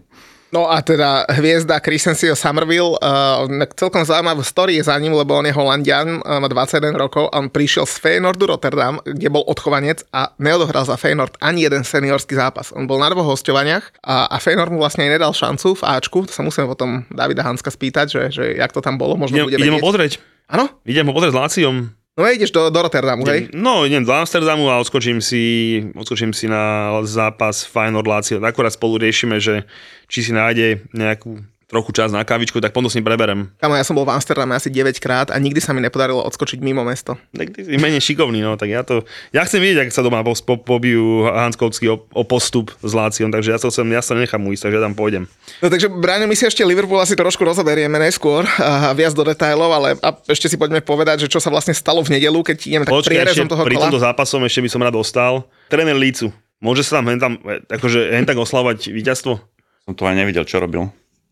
[0.48, 3.44] No a teda hviezda Christensio Somerville, uh,
[3.76, 7.36] celkom zaujímavá story je za ním, lebo on je holandian, uh, má 21 rokov a
[7.36, 12.32] on prišiel z Feyenoordu Rotterdam, kde bol odchovanec a neodohral za Feyenoord ani jeden seniorský
[12.32, 12.72] zápas.
[12.72, 16.24] On bol na dvoch hostovaniach a, a Feyenoord mu vlastne aj nedal šancu v Ačku,
[16.24, 19.52] to sa musíme potom Davida Hanska spýtať, že, že jak to tam bolo, možno Idem,
[19.52, 20.16] bude idem ho pozrieť.
[20.48, 20.72] Áno?
[20.88, 21.97] Idem ho pozrieť s Láciom.
[22.18, 23.54] No ideš do, do Rotterdamu, hej?
[23.54, 28.42] No, idem do Amsterdamu a odskočím si, odskočím si na zápas Feyenoord Lazio.
[28.42, 29.62] Akorát spolu riešime, že
[30.10, 33.52] či si nájde nejakú trochu čas na kávičku, tak potom s ním preberem.
[33.60, 36.64] Kamo, ja som bol v Amsterdame asi 9 krát a nikdy sa mi nepodarilo odskočiť
[36.64, 37.20] mimo mesto.
[37.36, 39.04] Tak ty si menej šikovný, no, tak ja to...
[39.36, 43.28] Ja chcem vidieť, ak sa doma po, po, pobijú Hanskovský o, o, postup s Láciom,
[43.28, 45.28] takže ja sa sem, ja sa nechám ujsť, takže ja tam pôjdem.
[45.60, 49.68] No takže, Braňo, my si ešte Liverpool asi trošku rozoberieme neskôr a viac do detailov,
[49.68, 52.84] ale a ešte si poďme povedať, že čo sa vlastne stalo v nedelu, keď ideme
[52.88, 53.84] tak Počkaj, ešte toho pri kola.
[53.92, 55.44] tomto zápasom ešte by som rád ostal.
[55.68, 56.32] Tréner Lícu,
[56.64, 57.32] môže sa tam hen, tam,
[57.68, 59.36] akože, hen tak oslavovať víťazstvo?
[59.84, 60.88] Som to aj nevidel, čo robil.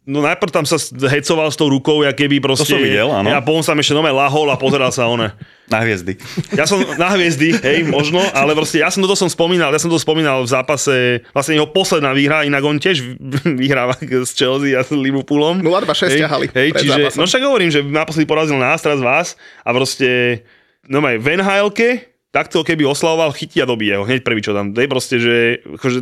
[0.06, 0.78] No najprv tam sa
[1.10, 2.70] hecoval s tou rukou, ja keby proste...
[2.70, 3.26] som videl, áno.
[3.26, 5.34] A potom sa ešte nové lahol a pozeral sa one.
[5.72, 6.14] Na hviezdy.
[6.54, 9.90] Ja som na hviezdy, hej, možno, ale proste ja som toto som spomínal, ja som
[9.90, 13.02] to spomínal v zápase, vlastne jeho posledná výhra, inak on tiež
[13.60, 15.66] vyhráva s Chelsea a s Liverpoolom.
[15.66, 17.18] 0-2-6 Hej, ťahali Hej, pred čiže, zápasom.
[17.18, 19.34] no však hovorím, že naposledy porazil nás, teraz vás
[19.66, 20.46] a proste,
[20.86, 24.72] no maj, Van Heilke, takto keby oslavoval, chytí a dobije ho, hneď prvý, čo tam,
[24.76, 25.98] dej proste, že akože,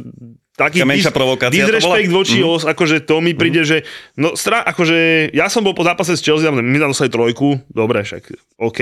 [0.59, 2.19] taký menšia provokácia to disrespekt bola?
[2.19, 2.47] voči Mhm.
[2.49, 3.83] os, akože to mi príde, že
[4.19, 8.03] no stra, akože ja som bol po zápase s Chelsea, my sme dostali trojku, dobre,
[8.03, 8.81] však OK,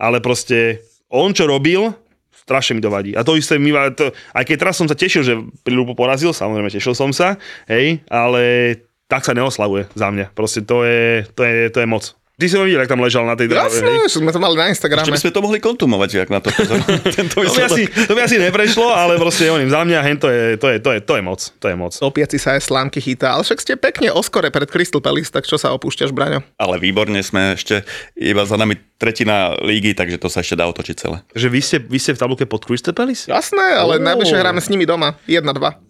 [0.00, 1.90] ale proste on čo robil,
[2.32, 3.12] strašne mi to vadí.
[3.14, 5.34] A to isté mi to, aj keď teraz som sa tešil, že
[5.70, 7.38] Lupo porazil, samozrejme tešil som sa,
[7.70, 8.74] hej, ale
[9.10, 10.34] tak sa neoslavuje za mňa.
[10.34, 12.14] Proste to je, to je, to je moc.
[12.40, 13.84] Ty si ho videl, ak tam ležal na tej dráve, hej.
[13.84, 15.12] Jasné, sme to mali na Ešte Instagrame.
[15.12, 16.88] by sme to mohli kontumovať, ak na to pozeral.
[17.20, 20.32] Tento To by, asi, to by asi neprešlo, ale proste hovorím, za mňa hen to
[20.32, 21.40] je, to je, to je, to je moc.
[21.60, 21.92] To je moc.
[22.00, 25.60] Opiaci sa aj slámky chytá, ale však ste pekne oskore pred Crystal Palace, tak čo
[25.60, 26.40] sa opúšťaš, Braňo?
[26.56, 27.84] Ale výborne sme ešte
[28.16, 31.24] iba za nami tretina lígy, takže to sa ešte dá otočiť celé.
[31.32, 33.24] Že vy ste, vy ste v tabulke pod Crystal Palace?
[33.24, 34.04] Jasné, ale Ó.
[34.04, 35.16] najbližšie hráme s nimi doma.
[35.24, 35.40] 1-2.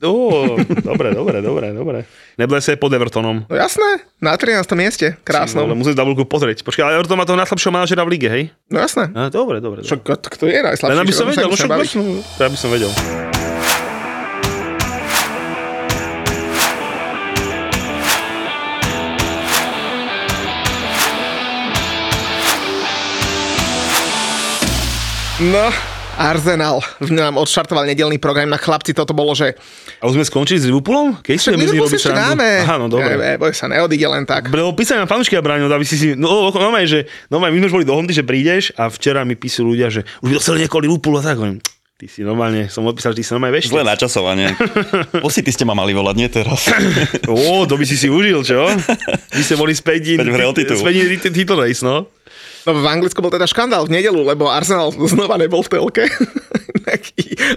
[0.06, 0.14] Ó,
[0.86, 1.98] dobre, dobre, dobre, dobre.
[2.38, 3.50] Aj pod Evertonom.
[3.50, 4.62] No jasné, na 13.
[4.78, 5.06] mieste.
[5.10, 5.60] No, ale Krásno.
[5.74, 6.62] musím tabulku pozrieť.
[6.62, 8.44] Počkaj, ale Everton má toho najslabšieho manažera v lige, hej?
[8.70, 9.10] No jasné.
[9.10, 9.82] A, dobre, dobre.
[9.82, 10.30] Čo, dobre.
[10.30, 10.94] kto je najslabší?
[10.94, 11.68] Len aby som vedel, no však
[11.98, 12.92] no, by som vedel.
[25.40, 25.72] No,
[26.20, 29.56] Arsenal nám odštartoval nedelný program na chlapci, toto bolo, že
[29.96, 31.16] A už sme skončili s Liverpoolom?
[31.24, 32.60] Keď však sme Liverpool ešte dáme.
[32.60, 33.16] Aha, no dobre.
[33.16, 34.52] E, boj sa, neodíde len tak.
[34.52, 36.12] Bolo písať na fanúšky a bránil, aby si si...
[36.12, 39.72] No, no, že, no, my sme už boli dohodnutí, že prídeš a včera mi písali
[39.72, 41.40] ľudia, že už by dostali niekoho Liverpoolu a tak.
[41.40, 41.64] Hovorím,
[42.00, 43.76] Ty si normálne, som odpísal, že ty si normálne vešti.
[43.76, 44.56] Zlé načasovanie.
[45.24, 46.68] Posity ste ma mali volať, nie teraz.
[47.28, 48.72] Ó, to by si si užil, čo?
[49.36, 50.80] Vy ste boli späť Späť v Real titul.
[50.80, 52.08] Späť v titul race, no.
[52.68, 56.04] No v Anglicku bol teda škandál v nedelu, lebo Arsenal znova nebol v telke.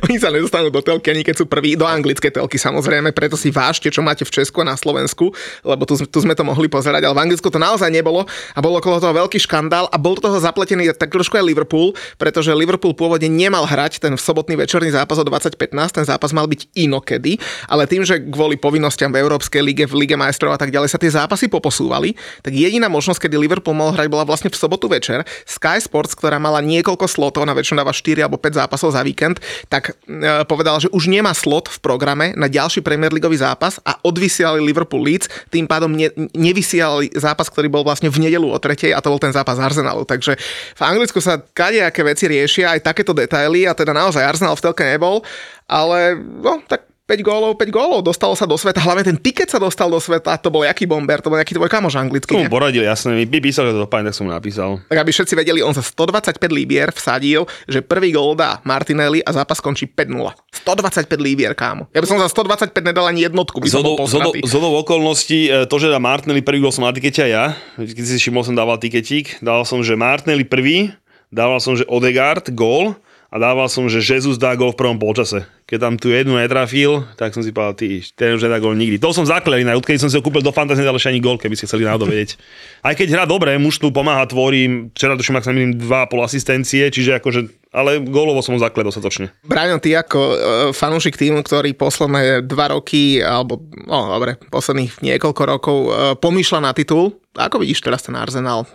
[0.06, 3.50] Oni sa nedostanú do telky, ani keď sú prví, do anglickej telky samozrejme, preto si
[3.50, 5.32] vážte, čo máte v Česku a na Slovensku,
[5.64, 8.74] lebo tu, tu sme to mohli pozerať, ale v Anglicku to naozaj nebolo a bol
[8.78, 12.98] okolo toho veľký škandál a bol do toho zapletený tak trošku aj Liverpool, pretože Liverpool
[12.98, 17.38] pôvodne nemal hrať ten sobotný večerný zápas o 2015, ten zápas mal byť inokedy,
[17.70, 20.98] ale tým, že kvôli povinnostiam v Európskej lige, v Lige majstrov a tak ďalej sa
[20.98, 25.22] tie zápasy poposúvali, tak jediná možnosť, kedy Liverpool mohol hrať, bola vlastne v sobotu večer.
[25.46, 29.13] Sky Sports, ktorá mala niekoľko slotov, na väčšinu dáva 4 alebo 5 zápasov za víkend,
[29.14, 29.38] víkend,
[29.70, 34.02] tak e, povedal, že už nemá slot v programe na ďalší Premier Leagueový zápas a
[34.02, 38.98] odvysielali Liverpool Leeds, tým pádom ne, nevysielali zápas, ktorý bol vlastne v nedelu o tretej
[38.98, 40.10] a to bol ten zápas Arsenalu.
[40.10, 40.34] Takže
[40.74, 44.84] v Anglicku sa kadejaké veci riešia, aj takéto detaily a teda naozaj Arsenal v telke
[44.84, 45.22] nebol,
[45.70, 49.60] ale no, tak 5 gólov, 5 gólov, dostalo sa do sveta, hlavne ten tiket sa
[49.60, 52.32] dostal do sveta, to bol jaký bomber, to bol nejaký tvoj kamoš anglický.
[52.32, 52.54] Tomu ne?
[52.56, 54.80] poradil, jasne, mi by písal, že to dopadne, tak som napísal.
[54.88, 59.36] Tak aby všetci vedeli, on za 125 libier vsadil, že prvý gól dá Martinelli a
[59.36, 60.16] zápas končí 5-0.
[60.64, 61.92] 125 libier, kámo.
[61.92, 64.00] Ja by som za 125 nedal ani jednotku, by som bol
[64.48, 67.46] zhodou okolností, e, to, že dá Martinelli prvý gol som na tikete a ja,
[67.84, 70.96] keď si všimol, som dával tiketík, dával som, že Martinelli prvý,
[71.28, 72.96] dával som, že Odegaard gól
[73.34, 75.50] a dával som, že Jesus dá gól v prvom polčase.
[75.66, 79.02] Keď tam tu jednu netrafil, tak som si povedal, ty, ten už nedá gól nikdy.
[79.02, 81.58] To som zakleli na keď som si ho kúpil do fantasy, nedal ani gól, keby
[81.58, 82.38] ste chceli náhodou vedieť.
[82.86, 86.86] Aj keď hrá dobre, muž tu pomáha, tvorí, včera tuším, ak sa milím, 2,5 asistencie,
[86.94, 89.34] čiže akože, ale gólovo som ho zaklel dostatočne.
[89.42, 90.36] Braňo, ty ako uh,
[90.70, 93.58] fanúšik týmu, ktorý posledné dva roky, alebo
[93.90, 98.70] no dobre, posledných niekoľko rokov uh, pomýšľa na titul, ako vidíš teraz ten Arsenal?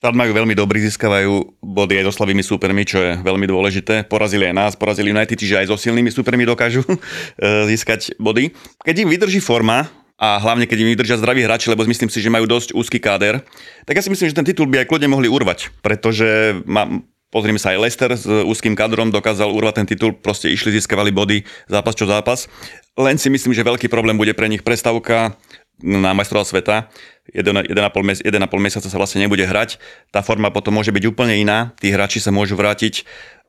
[0.00, 4.08] Štát majú veľmi dobrý, získavajú body aj so slabými súpermi, čo je veľmi dôležité.
[4.08, 8.48] Porazili aj nás, porazili United, čiže aj so silnými súpermi dokážu eh, získať body.
[8.80, 12.32] Keď im vydrží forma, a hlavne keď im vydržia zdraví hráči, lebo myslím si, že
[12.32, 13.44] majú dosť úzky káder,
[13.84, 16.88] tak ja si myslím, že ten titul by aj kľudne mohli urvať, pretože má,
[17.28, 21.44] pozrime sa aj Leicester s úzkým kadrom dokázal urvať ten titul, proste išli, získavali body
[21.68, 22.48] zápas čo zápas.
[22.96, 25.36] Len si myslím, že veľký problém bude pre nich prestavka
[25.80, 26.88] na majstrova sveta.
[27.34, 29.78] 1,5 mes- 1,5 mesiaca sa vlastne nebude hrať.
[30.10, 31.72] Tá forma potom môže byť úplne iná.
[31.78, 33.02] Tí hráči sa môžu vrátiť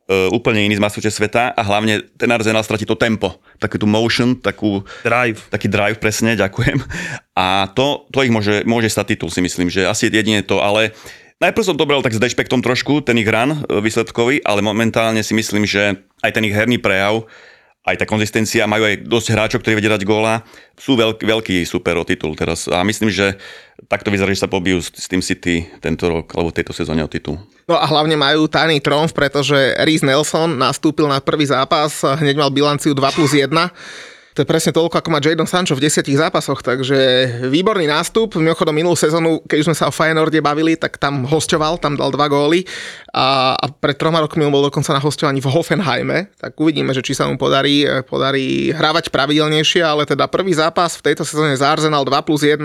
[0.10, 3.88] e, úplne iný z majstrovstve sveta a hlavne ten Arsenal stratí to tempo, takú tú
[3.90, 5.50] motion, takú, Drive.
[5.50, 6.82] taký drive presne, ďakujem.
[7.38, 10.94] A to, to ich môže, môže stať titul, si myslím, že asi jedine to, ale
[11.42, 15.26] najprv som to bral tak s dešpektom trošku, ten ich ran e, výsledkový, ale momentálne
[15.26, 17.26] si myslím, že aj ten ich herný prejav,
[17.82, 20.46] aj tá konzistencia, majú aj dosť hráčov, ktorí vedia dať góla,
[20.78, 22.70] sú veľký, veľký super o titul teraz.
[22.70, 23.42] A myslím, že
[23.90, 27.10] takto vyzerá, že sa pobijú s, tým City tento rok, alebo v tejto sezóne o
[27.10, 27.42] titul.
[27.66, 32.54] No a hlavne majú tajný tromf, pretože Reece Nelson nastúpil na prvý zápas, hneď mal
[32.54, 33.50] bilanciu 2 plus 1.
[34.32, 36.96] To je presne toľko, ako má Jadon Sancho v desiatich zápasoch, takže
[37.52, 38.40] výborný nástup.
[38.40, 42.32] Mimochodom minulú sezónu, keď sme sa o Feyenoorde bavili, tak tam hostoval, tam dal dva
[42.32, 42.64] góly
[43.12, 47.04] a, a pred troma rokmi on bol dokonca na hostovaní v Hoffenheime, tak uvidíme, že
[47.04, 51.68] či sa mu podarí, podarí hrávať pravidelnejšie, ale teda prvý zápas v tejto sezóne za
[51.68, 52.56] Arsenal 2 plus 1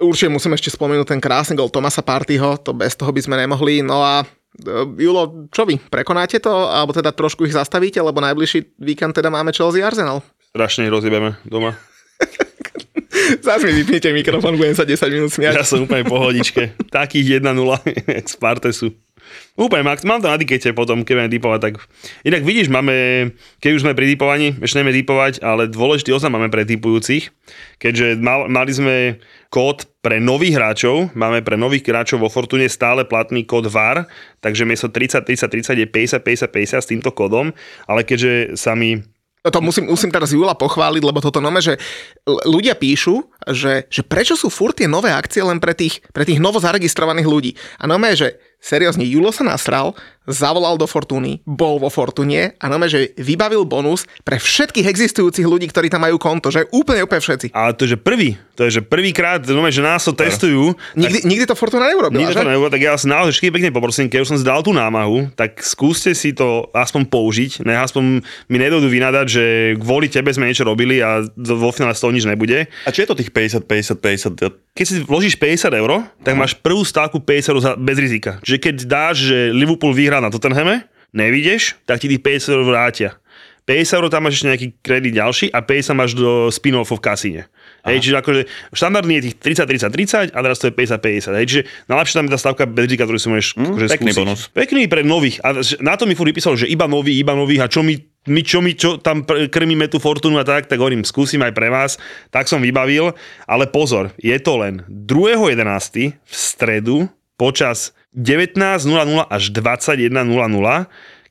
[0.00, 3.84] Určite musím ešte spomenúť ten krásny gol Tomasa Partyho, to bez toho by sme nemohli.
[3.84, 6.48] No a e, Julo, čo vy, prekonáte to?
[6.50, 10.24] Alebo teda trošku ich zastavíte, lebo najbližší víkend teda máme Chelsea Arsenal.
[10.52, 11.80] Strašne rozjebeme doma.
[13.40, 15.56] Zas mi vypnite mikrofón, budem sa 10 minút smiať.
[15.56, 16.76] Ja som úplne pohodičke.
[16.92, 17.56] Takých 1-0
[18.32, 18.92] z Partesu.
[19.56, 21.74] Úplne, Max, mám to na dikete potom, keď budeme dipovať, tak...
[22.20, 22.92] Inak vidíš, máme,
[23.64, 27.32] keď už sme pri dipovaní, ešte nevieme dipovať, ale dôležitý oznam máme pre tipujúcich,
[27.80, 28.96] keďže mal, mali sme
[29.48, 34.04] kód pre nových hráčov, máme pre nových hráčov vo Fortune stále platný kód VAR,
[34.44, 37.56] takže miesto 30, 30, 30 je 50, 50, 50 s týmto kódom,
[37.88, 39.00] ale keďže sa mi
[39.42, 41.74] To musím, musím teraz Jula pochváliť, lebo toto nome, že
[42.46, 46.38] ľudia píšu, že, že prečo sú furt tie nové akcie len pre tých, pre tých
[46.38, 47.50] novo zaregistrovaných ľudí.
[47.82, 52.86] A nome, že seriózne, Julo sa nasral, zavolal do Fortuny, bol vo Fortune a nome,
[52.86, 57.50] že vybavil bonus pre všetkých existujúcich ľudí, ktorí tam majú konto, že úplne, úplne všetci.
[57.50, 61.26] Ale to je, že prvý, to je, že prvýkrát, no, že nás to testujú, Nikdy,
[61.26, 62.42] nikdy to Fortuna neurobila, Nikto že?
[62.44, 64.70] to neuro, tak ja vás naozaj všetky pekne poprosím, keď už som si dal tú
[64.70, 69.44] námahu, tak skúste si to aspoň použiť, ne aspoň mi nedojdu vynadať, že
[69.80, 72.68] kvôli tebe sme niečo robili a vo finále z toho nič nebude.
[72.84, 74.72] A čo je to tých 50, 50, 50?
[74.72, 78.40] Keď si vložíš 50 eur, tak máš prvú stávku 50 eur bez rizika.
[78.44, 83.10] Čiže keď dáš, že Liverpool vyhrá na Tottenhame, nevidíš, tak ti tých 50 eur vrátia.
[83.62, 87.42] 50 eur tam máš ešte nejaký kredit ďalší a 50 máš do spin-offu v kasíne.
[87.86, 88.42] Hej, čiže akože
[88.74, 91.38] štandardný je tých 30, 30, 30 a teraz to je 50, 50.
[91.38, 94.10] Hej, čiže najlepšie tam je tá stavka bez rizika, ktorú si môžeš mm, akože pekný
[94.10, 94.18] skúsiť.
[94.18, 94.40] bonus.
[94.50, 95.38] Pekný pre nových.
[95.46, 98.42] A na to mi furt vypísal, že iba nový, iba nových a čo mi my
[98.46, 101.98] čo my čo tam krmíme tú fortúnu a tak, tak hovorím, skúsim aj pre vás.
[102.30, 103.14] Tak som vybavil,
[103.46, 106.18] ale pozor, je to len 2.11.
[106.18, 110.12] v stredu počas 19.00 až 21.00,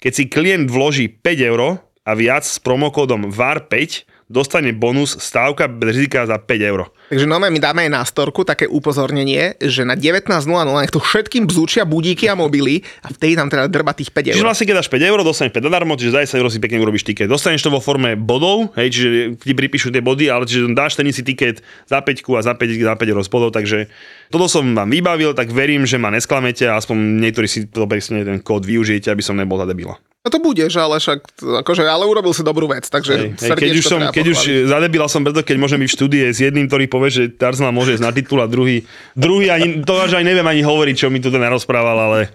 [0.02, 5.91] keď si klient vloží 5 eur a viac s promokódom VAR5 dostane bonus stávka bez
[5.91, 6.88] rizika za 5 eur.
[7.12, 11.44] Takže no my dáme aj na storku také upozornenie, že na 19.00 nech to všetkým
[11.44, 14.48] bzúčia budíky a mobily a vtedy tam teda drba tých 5 Čiže eur.
[14.48, 17.04] vlastne keď dáš 5 eur, dostaneš 5 zadarmo, čiže za 10 eur si pekne urobíš
[17.04, 17.28] tiket.
[17.28, 19.08] Dostaneš to vo forme bodov, hej, čiže
[19.44, 21.60] ti pripíšu tie body, ale čiže dáš ten si tiket
[21.91, 23.91] za 5 a za 5, za 5 eur z bodov, takže
[24.32, 28.24] toto som vám vybavil, tak verím, že ma nesklamete a aspoň niektorí si to presne
[28.24, 30.00] ten kód využijete, aby som nebol za debila.
[30.22, 33.72] No to budeš, ale však, akože, ale urobil si dobrú vec, takže Hej, hej, keď
[33.74, 34.39] už, som, keď už
[34.70, 37.98] zadebila som preto, keď môžem byť v štúdie s jedným, ktorý povie, že Arsenal môže
[37.98, 38.86] ísť na titul a druhý,
[39.17, 42.30] druhý ani, to až aj neviem ani hovoriť, čo mi tu ten rozprával, ale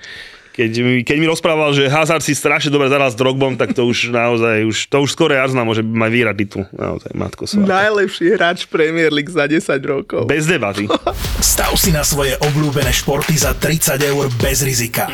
[0.56, 3.84] keď mi, keď mi rozprával, že Hazard si strašne dobre zaral s Drogbom, tak to
[3.84, 6.64] už naozaj, už, to už skoro Arsenal môže mať vyhrať titul.
[6.72, 7.60] Naozaj, matko sa.
[7.60, 10.24] Najlepší hráč Premier League za 10 rokov.
[10.24, 10.88] Bez debaty.
[11.44, 15.12] Stav si na svoje obľúbené športy za 30 eur bez rizika.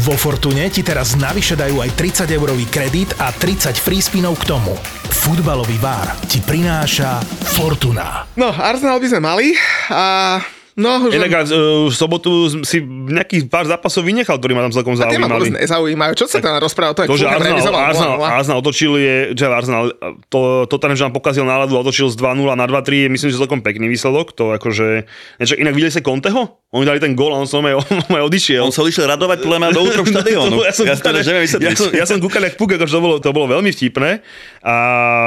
[0.00, 4.48] Vo Fortune ti teraz navyše dajú aj 30 eurový kredit a 30 free spinov k
[4.48, 4.72] tomu.
[5.10, 7.20] Futbalový bar ti prináša
[7.58, 8.24] Fortuna.
[8.38, 9.52] No, Arsenal by sme mali
[9.92, 10.38] a
[10.78, 11.18] No, že...
[11.18, 15.06] Inak a, uh, v sobotu si nejakých pár zápasov vynechal, ktorý ma tam celkom A
[15.06, 15.50] zaujímali.
[15.50, 16.12] nezaujímajú.
[16.14, 16.94] Čo sa tam rozpráva?
[16.94, 18.38] To je To, že Arsenal, Arsenal, 0:0.
[18.38, 19.90] Arsenal otočil je, že Arsenal,
[20.30, 23.28] to, to tam, že nám pokazil náladu a otočil z 2-0 na 2-3, je myslím,
[23.34, 24.30] že celkom pekný výsledok.
[24.38, 25.10] To akože,
[25.42, 26.62] niečo, inak videli ste Conteho?
[26.70, 27.74] Oni dali ten gól a on som aj,
[28.06, 28.62] on aj odišiel.
[28.62, 30.54] On sa odišiel radovať podľa mňa do útrop štadiónu.
[30.62, 33.30] ja som, ja, kúkal, ja, som, ja som kúkal jak puk, akože to bolo, to
[33.34, 34.22] bolo veľmi vtipné.
[34.62, 34.74] A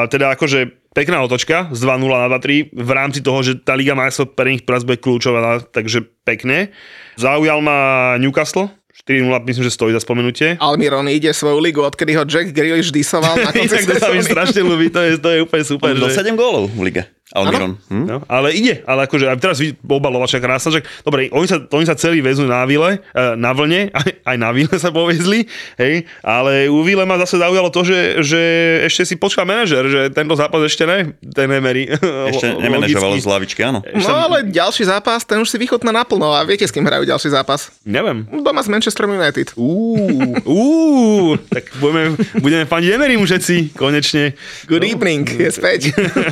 [0.07, 4.31] teda akože pekná otočka z 2-0 na 2-3 v rámci toho, že tá Liga majstrov
[4.37, 6.69] pre nich teraz bude kľúčová, takže pekne.
[7.17, 10.55] Zaujal ma Newcastle, 4-0, myslím, že stojí za spomenutie.
[10.61, 14.21] Almiron ide svoju ligu, odkedy ho Jack Grealish disoval na konci Inak to sa mi
[14.21, 15.97] strašne ľúbi, to je, to je úplne super.
[15.97, 16.23] On že...
[16.23, 17.03] 7 gólov v lige.
[17.33, 17.73] Almiron.
[17.89, 18.05] Hm?
[18.05, 21.85] No, ale ide, ale akože aj teraz vidí obalovača krásna, že dobre, oni sa, oni
[21.89, 25.49] sa celý vezú na vile, eh, na vlne, aj, aj na vile sa povezli,
[25.81, 28.41] hej, ale u Vile ma zase zaujalo to, že, že
[28.85, 31.87] ešte si počká manažer, že tento zápas ešte ne, ten Emery.
[32.33, 33.23] Ešte logicky.
[33.23, 33.79] z lavičky, áno.
[33.83, 37.31] No ale ďalší zápas, ten už si vychutná naplno a viete, s kým hrajú ďalší
[37.31, 37.71] zápas?
[37.87, 38.27] Neviem.
[38.43, 39.55] Doma s Manchester United.
[39.55, 44.35] Uú, uú, tak budeme, budeme faniť Emerymu všetci, konečne.
[44.67, 45.81] Good evening, je späť.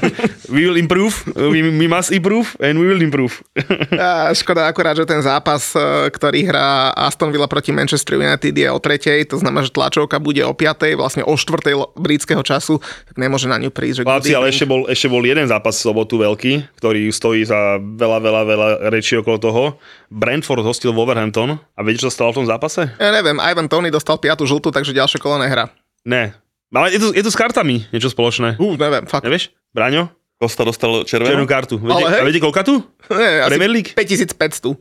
[0.54, 3.40] We will improve, we, we must improve and we will improve.
[4.40, 8.80] Škoda akurát, že ten zápas, e, ktorý hrá Aston Villa proti Manchester United je o
[8.84, 13.48] tretej, to znamená, že tlačovka bude o piatej, vlastne o štvrtej britského času, tak nemôže
[13.48, 14.04] na ňu prísť.
[14.04, 18.20] Chlapci, ale ešte bol, ešte bol jeden zápas v sobotu veľký, ktorý stojí za veľa,
[18.20, 19.64] veľa, veľa rečí okolo toho.
[20.12, 22.92] Brentford hostil Wolverhampton a viete, čo stalo v tom zápase?
[23.00, 25.72] Ja neviem, Ivan Tony dostal piatu žltú, takže ďalšie kolo nehrá.
[26.04, 26.36] Ne.
[26.72, 28.56] Ale je to, je to s kartami niečo spoločné.
[28.56, 29.28] Ú, neviem, fakt.
[29.28, 29.52] Nevieš?
[29.76, 30.21] Braňo?
[30.42, 31.46] Kosta dostal Červenú červenú.
[31.46, 31.78] kartu.
[31.78, 32.20] Viete, Ale hej.
[32.20, 32.82] a viete koľka tu?
[33.14, 33.94] Nie, Premier League?
[33.94, 34.74] 5500.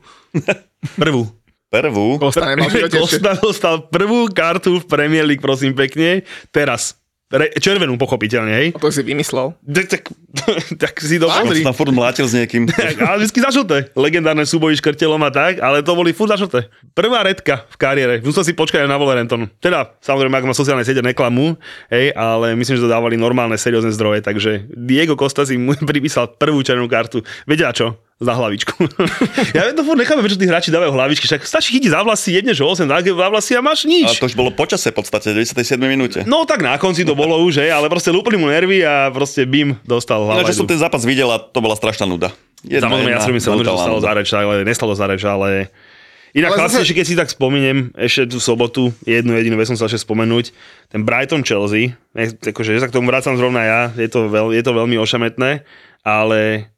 [1.05, 1.29] Prvú.
[1.68, 2.07] Prvú.
[2.16, 2.73] Kosta nemal.
[2.96, 6.25] Costa dostal prvú kartu v Premier League, prosím pekne.
[6.49, 6.96] Teraz.
[7.31, 8.66] Re, červenú, pochopiteľne, hej?
[8.75, 9.55] To si vymyslel.
[9.62, 10.03] Tak, tak,
[10.83, 11.62] tak si to pozri.
[11.62, 12.66] tam furt mlátil s niekým.
[12.81, 13.77] Tak, ale vždy zažlté.
[13.95, 16.66] Legendárne súboji s krtelom a tak, ale to boli furt zažlté.
[16.90, 18.14] Prvá redka v kariére.
[18.25, 19.47] Musel si počkať aj na Wolverhampton.
[19.62, 21.55] Teda, samozrejme, ako ma sociálne siete neklamú,
[21.87, 26.35] hej, ale myslím, že to dávali normálne, seriózne zdroje, takže Diego Costa si mu pripísal
[26.35, 27.23] prvú červenú kartu.
[27.47, 27.95] Vedia čo?
[28.21, 28.77] Za hlavičku.
[29.57, 31.25] ja to furt nechápem, prečo tí hráči dávajú hlavičky.
[31.25, 34.21] Však stačí chytiť za vlasy, jedneš 8 za vlasy a máš Ale nič.
[34.21, 35.81] to už bolo počase v podstate, v 97.
[35.81, 36.21] minúte.
[36.29, 39.49] No tak na konci to bolo už, hej, ale proste lúpli mu nervy a proste
[39.49, 40.45] bim dostal No, hlavu.
[40.45, 42.29] že som ten zápas videl a to bola strašná nuda.
[42.61, 45.73] Jedna, Samozrejme, ja som myslel, že stalo za reč, ale nestalo za reč, ale...
[46.31, 49.75] Inak Ale chlapci, zase- keď si tak spomeniem, ešte tú sobotu, jednu jedinú vec som
[49.75, 50.53] chcel ešte spomenúť,
[50.87, 54.61] ten Brighton Chelsea, akože, že sa k tomu vrácam zrovna ja, je to, veľ, je
[54.61, 55.67] to veľmi ošametné,
[56.05, 56.71] ale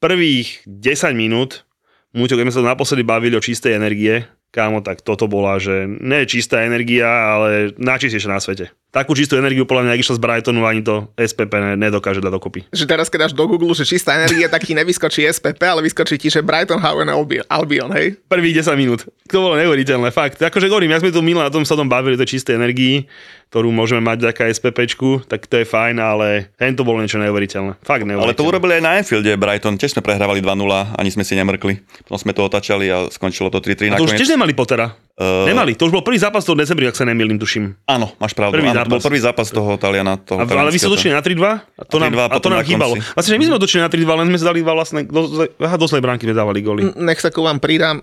[0.00, 1.68] prvých 10 minút,
[2.10, 5.86] Muťo, keď sme sa naposledy bavili o čistej energie, kámo, tak toto bola, že
[6.26, 8.74] je čistá energia, ale najčistejšia na svete.
[8.90, 12.32] Takú čistú energiu, podľa mňa, ak išla z Brightonu, ani to SPP ne- nedokáže dať
[12.34, 12.66] dokopy.
[12.74, 16.18] Že teraz, keď dáš do Google, že čistá energia, tak ti nevyskočí SPP, ale vyskočí
[16.18, 18.18] ti, že Brighton Hove and Albion, Albion, hej?
[18.26, 19.06] Prvých 10 minút.
[19.30, 20.42] To bolo neuveriteľné, fakt.
[20.42, 23.06] Akože hovorím, ja sme tu minule na tom sa tom bavili, to čistej energii,
[23.54, 27.78] ktorú môžeme mať vďaka SPPčku, tak to je fajn, ale hen to bolo niečo neuveriteľné.
[27.86, 28.26] Fakt neuveriteľné.
[28.26, 31.78] Ale to urobili aj na Anfielde Brighton, tiež sme prehrávali 2-0, ani sme si nemrkli.
[32.10, 34.98] Potom sme to otáčali a skončilo to 3-3 A to už tiež nemali Pottera.
[35.20, 37.76] Uh, Nemali, to už bol prvý zápas toho decembri, ak sa nemýlim, tuším.
[37.84, 38.56] Áno, máš pravdu.
[38.56, 38.92] Prvý áno, to zápas.
[38.96, 40.16] bol prvý zápas toho Taliana.
[40.16, 41.44] Toho A, ale vy ste otočili na 3-2?
[41.76, 42.94] A to nám, 3-2 a to nám na chýbalo.
[42.96, 45.20] Vlastne, že my sme otočili na 3-2, len sme si dali dva vlastné, do,
[45.60, 46.88] aha, do zlej bránky sme dávali góly.
[46.96, 48.00] Nech sa ku vám pridám,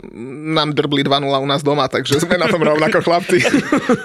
[0.53, 3.41] nám drbli 2-0 u nás doma, takže sme na tom rovnako chlapci.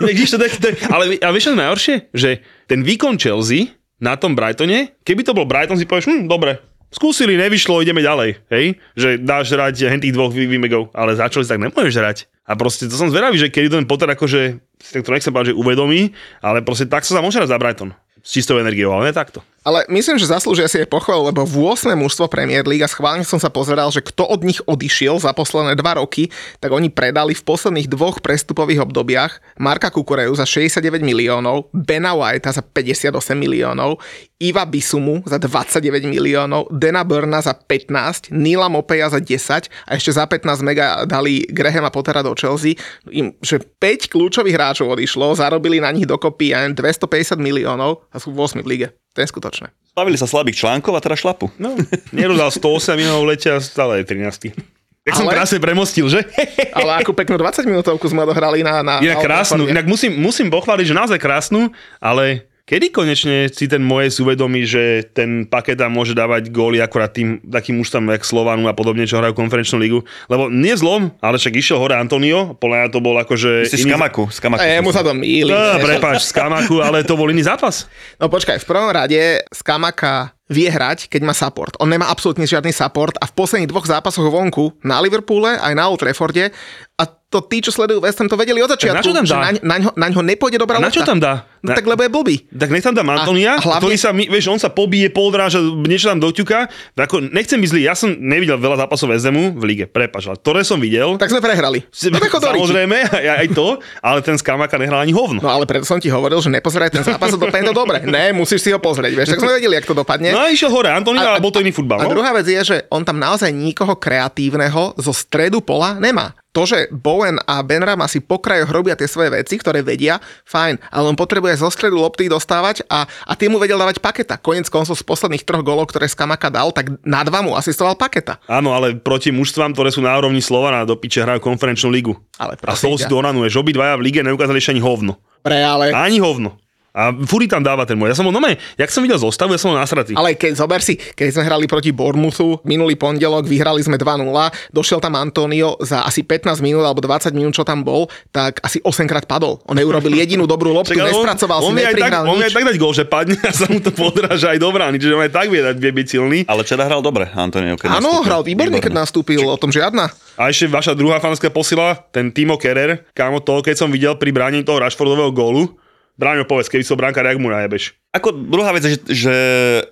[0.96, 1.94] Ale a vieš čo je najhoršie?
[2.16, 2.31] Že
[2.64, 7.40] ten výkon Chelsea na tom Brightone, keby to bol Brighton, si povieš, hm, dobre, skúsili,
[7.40, 8.78] nevyšlo, ideme ďalej, hej?
[8.94, 12.18] Že dáš hrať hen tých dvoch výmegov, ale za Chelsea tak nemôžeš hrať.
[12.46, 15.55] A proste to som zvedavý, že kedy ten Potter akože, si tak to nechcem povedať,
[15.55, 16.12] že uvedomí,
[16.44, 17.90] ale proste tak sa môže hrať za Brighton.
[18.22, 19.42] s čistou energiou, ale ne takto.
[19.62, 21.94] Ale myslím, že zaslúžia si aj pochvalu, lebo v 8.
[21.94, 25.79] mužstvo Premier League a schválne som sa pozeral, že kto od nich odišiel za posledné
[25.79, 31.70] dva roky, tak oni predali v posledných dvoch prestupových obdobiach Marka Kukureju za 69 miliónov,
[31.70, 34.03] Bena Whitea za 58 miliónov,
[34.42, 40.11] Iva Bisumu za 29 miliónov, Dena Burna za 15, Nila Mopeja za 10 a ešte
[40.11, 42.75] za 15 mega dali Grahama Pottera do Chelsea.
[43.15, 48.35] Im, že 5 kľúčových hráčov odišlo, zarobili na nich dokopy aj 250 miliónov a sú
[48.35, 48.90] v 8 lige.
[49.13, 49.67] To je skutočné.
[49.92, 51.52] Spravili sa slabých článkov a teraz šlapu.
[51.60, 51.77] No,
[52.17, 54.56] nerozdal 108 minút v lete a stále je 13.
[55.02, 56.23] Tak som krásne premostil, že?
[56.79, 58.81] Ale akú peknú 20 minútovku sme odohrali na...
[58.87, 63.85] na Inak krásnu, inak musím, musím pochváliť, že naozaj krásnu, ale kedy konečne si ten
[63.85, 68.73] Mojes uvedomí, že ten paketa môže dávať góly akorát tým takým úštam jak Slovanu a
[68.73, 70.00] podobne, čo hrajú konferenčnú ligu?
[70.33, 73.68] Lebo nie zlom, ale však išiel hore Antonio, podľa mňa to bol akože...
[73.68, 74.23] Myslíš z Kamaku?
[74.33, 74.64] Z Kamaku.
[74.64, 75.52] A jemu sa to mýli.
[75.52, 77.85] No, prepáč, z Kamaku, ale to bol iný zápas.
[78.16, 81.79] No počkaj, v prvom rade Skamaka vie hrať, keď má support.
[81.79, 85.87] On nemá absolútne žiadny support a v posledných dvoch zápasoch vonku na Liverpoole aj na
[85.87, 86.51] Old Trafforde
[86.99, 89.33] a to tí, čo sledujú West Ham, to vedeli od začiatku, na čo tam že
[89.33, 89.40] dá?
[89.40, 91.49] naň, naň, naň ho nepôjde dobrá na čo tam dá?
[91.65, 92.37] No Na- tak lebo je blbý.
[92.51, 96.21] Tak nech tam dám Antonia, hlavne- ktorý sa, vieš, on sa pobije, poldráža, niečo tam
[96.21, 96.69] doťuka.
[96.93, 100.61] Ako, nechcem byť zlý, ja som nevidel veľa zápasov SMU v lige, prepač, ale ktoré
[100.61, 101.87] som videl, Tak sme prehrali.
[102.11, 102.19] No.
[102.21, 105.40] Samozrejme, aj, aj to, ale ten Skamaka nehral ani hovno.
[105.40, 108.03] No ale preto som ti hovoril, že nepozeraj ten zápas a dopadne to dobre.
[108.05, 110.35] Ne, musíš si ho pozrieť, vieš, tak sme vedeli, jak to dopadne.
[110.35, 111.99] No a išiel hore Antonio, ale bol to iný futbal.
[111.99, 112.13] A No?
[112.13, 116.35] druhá vec je, že on tam naozaj nikoho kreatívneho zo stredu pola nemá.
[116.53, 120.85] To, že Bowen a Benrama si po krajoch robia tie svoje veci, ktoré vedia, fajn,
[120.93, 124.37] ale on potrebuje zo stredu lopty dostávať a, a tie mu vedel dávať paketa.
[124.37, 128.37] Konec koncov z posledných troch golov, ktoré Skamaka dal, tak na dva mu asistoval paketa.
[128.45, 132.21] Áno, ale proti mužstvám, ktoré sú na úrovni Slovana, do piče hrajú konferenčnú ligu.
[132.37, 133.57] Ale a prosím z toho si onanuješ.
[133.57, 135.17] Obidvaja v lige neukázali ešte ani hovno.
[135.40, 136.55] Pre, ale, Ani hovno.
[136.93, 138.13] A furi tam dáva ten môj.
[138.13, 138.45] Ja som bol, no
[138.77, 140.13] jak som videl zostavu, ja som bol nasratý.
[140.13, 144.29] ale keď zober si, keď sme hrali proti Bournemouthu minulý pondelok, vyhrali sme 2-0,
[144.77, 148.77] došiel tam Antonio za asi 15 minút alebo 20 minút, čo tam bol, tak asi
[148.85, 149.65] 8 krát padol.
[149.65, 152.45] On neurobil jedinú dobrú loptu, Čak, nespracoval on, si, on, aj tak, neprihral on aj
[152.45, 152.57] nič.
[152.61, 155.25] tak dať gol, že padne a sa mu to podráža aj do brány, čiže on
[155.25, 156.38] aj tak vie, dať, vie byť silný.
[156.45, 157.81] Ale včera hral dobre, Antonio.
[157.81, 160.13] Keď Áno, hral výborne, keď nastúpil, o tom žiadna.
[160.37, 164.29] A ešte vaša druhá fanská posila, ten Timo Kerer, kámo to, keď som videl pri
[164.29, 165.73] bránení toho Rashfordového gólu,
[166.13, 167.96] Bráňo, povedz, keby som brankár, jak mu najebeš.
[168.13, 169.35] Ako druhá vec že, že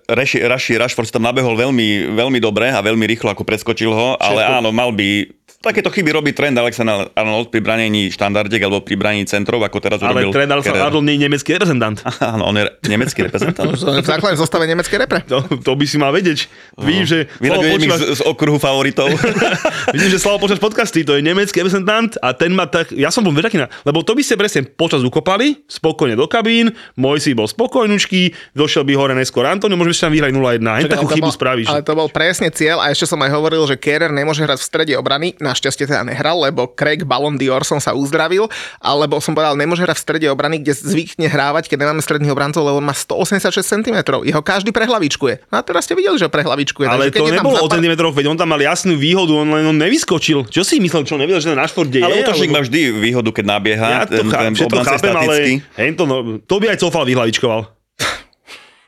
[0.04, 4.44] Rashi, Rashi Rashford tam nabehol veľmi, veľmi dobre a veľmi rýchlo, ako preskočil ho, ale
[4.44, 5.39] áno, mal by...
[5.60, 10.00] Takéto chyby robí trend Alexander Arnold pri branení štandardiek alebo pri branení centrov, ako teraz
[10.00, 10.88] Ale urobil Trent Alexander Kerr.
[10.88, 12.00] Arnold nie je nemecký reprezentant.
[12.32, 13.68] Áno, on je nemecký reprezentant.
[13.76, 15.20] V základnej zostave nemeckej repre.
[15.28, 16.48] To, to by si mal vedieť.
[16.80, 19.12] Vidím, že Vyraďujem počúvaš, z, z okruhu favoritov.
[19.94, 23.20] vidím, že Slavo počas podcasty, to je nemecký reprezentant a ten má tak, ja som
[23.20, 27.44] bol na, lebo to by ste presne počas ukopali, spokojne do kabín, môj si bol
[27.44, 30.64] spokojnučký, došiel by hore neskôr Antonio, môžeme si tam vyhrať 0-1.
[30.64, 31.68] Hen Čakaj, takú ale to chybu bol- spravíš.
[31.68, 34.64] Ale to bol presne cieľ a ešte som aj hovoril, že Kerrer nemôže hrať v
[34.64, 35.36] strede obrany.
[35.50, 38.46] Našťastie teda nehral, lebo Craig Ballon d'Or som sa uzdravil,
[38.78, 42.62] alebo som povedal, nemôže hrať v strede obrany, kde zvykne hrávať, keď nemáme stredných obrancov,
[42.62, 43.98] lebo on má 186 cm.
[44.22, 45.50] Jeho každý prehlavičkuje.
[45.50, 46.86] No a teraz ste videli, že prehlavičkuje.
[46.86, 49.50] Ale takže to je nebolo o zapad- centimetroch, veď on tam mal jasnú výhodu, on
[49.50, 50.46] len on nevyskočil.
[50.46, 52.06] Čo si myslel, čo on nevedel, že ten Rashford deje?
[52.06, 53.86] ale útočník alebo- má vždy výhodu, keď nabieha.
[53.90, 55.34] Ja to, ten, chá, ten je chápem, ale
[55.74, 57.79] hej, to, no, to by aj Cofal vyhlavičkoval.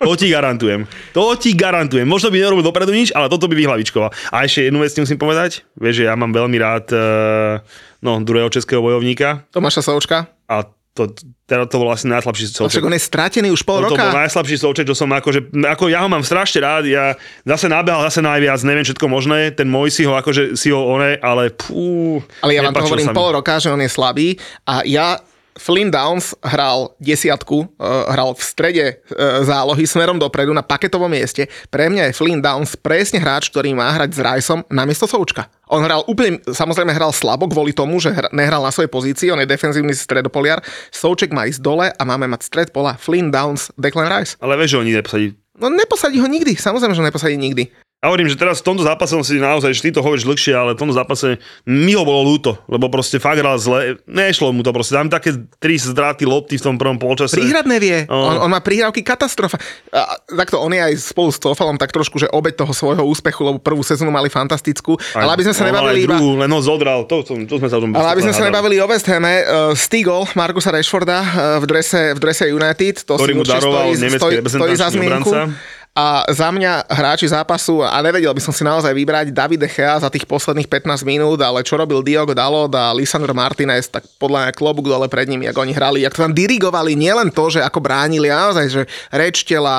[0.03, 0.85] To ti garantujem.
[1.13, 2.05] To ti garantujem.
[2.05, 4.11] Možno by nerobil dopredu nič, ale toto by vyhlavičkoval.
[4.29, 5.63] A ešte jednu vec musím povedať.
[5.75, 7.63] Vieš, že ja mám veľmi rád uh,
[7.99, 10.27] no, druhého českého bojovníka Tomáša Součka.
[10.47, 11.09] a to,
[11.47, 12.77] teda to bol asi najslabší No souček.
[12.77, 14.21] však on je stratený už pol No, to bol roka.
[14.29, 18.21] najslabší souček, čo som akože, ako ja ho mám strašne rád, ja zase nabehal zase
[18.21, 22.53] najviac, neviem všetko možné, ten môj si ho akože si ho one, ale pú, Ale
[22.53, 24.37] ja vám to hovorím pol roka, že on je slabý
[24.69, 25.17] a ja
[25.57, 31.49] Flynn Downs hral desiatku, uh, hral v strede uh, zálohy smerom dopredu na paketovom mieste.
[31.69, 35.53] Pre mňa je Flynn Downs presne hráč, ktorý má hrať s Riceom namiesto Součka.
[35.73, 39.41] On hral úplne, samozrejme hral slabo kvôli tomu, že hra, nehral na svojej pozícii, on
[39.41, 40.61] je defenzívny stredopoliar.
[40.93, 44.37] Souček má ísť dole a máme mať stred pola Flynn Downs, Declan Rice.
[44.41, 45.29] Ale vieš, že oni neposadí.
[45.53, 47.69] No neposadí ho nikdy, samozrejme, že neposadí nikdy.
[48.03, 50.51] Ja hovorím, že teraz v tomto zápase som si naozaj, že ty to hovoríš dlhšie,
[50.59, 54.67] ale v tomto zápase mi ho bolo ľúto, lebo proste fakt hral zle, nešlo mu
[54.67, 57.39] to proste, tam také tri zdraty lopty v tom prvom polčase.
[57.39, 58.11] Príhrad nevie.
[58.11, 58.27] No.
[58.27, 59.55] On, on má príhrávky katastrofa.
[59.95, 63.47] A, takto on je aj spolu s Tofalom tak trošku, že obeď toho svojho úspechu,
[63.47, 64.99] lebo prvú sezónu mali fantastickú.
[65.15, 66.19] ale aby sme sa nebavili aj iba...
[66.19, 68.83] druhú, len ho zodral, to, to, to sme sa tom Ale aby sme sa nebavili
[68.83, 71.31] o West Hame, uh, Stigol Markusa Rashforda uh,
[71.63, 75.31] v, drese, v drese United, to Ktorý si mu daroval stojí, stojí, stojí za zmienku.
[75.31, 75.81] obranca.
[75.93, 80.01] A za mňa hráči zápasu, a nevedel by som si naozaj vybrať David De Gea
[80.01, 84.49] za tých posledných 15 minút, ale čo robil Diogo Dalot a Lisandro Martinez, tak podľa
[84.49, 87.85] mňa klobúk dole pred nimi, ako oni hrali, ako tam dirigovali nielen to, že ako
[87.85, 88.83] bránili, naozaj, že
[89.13, 89.77] reč tela,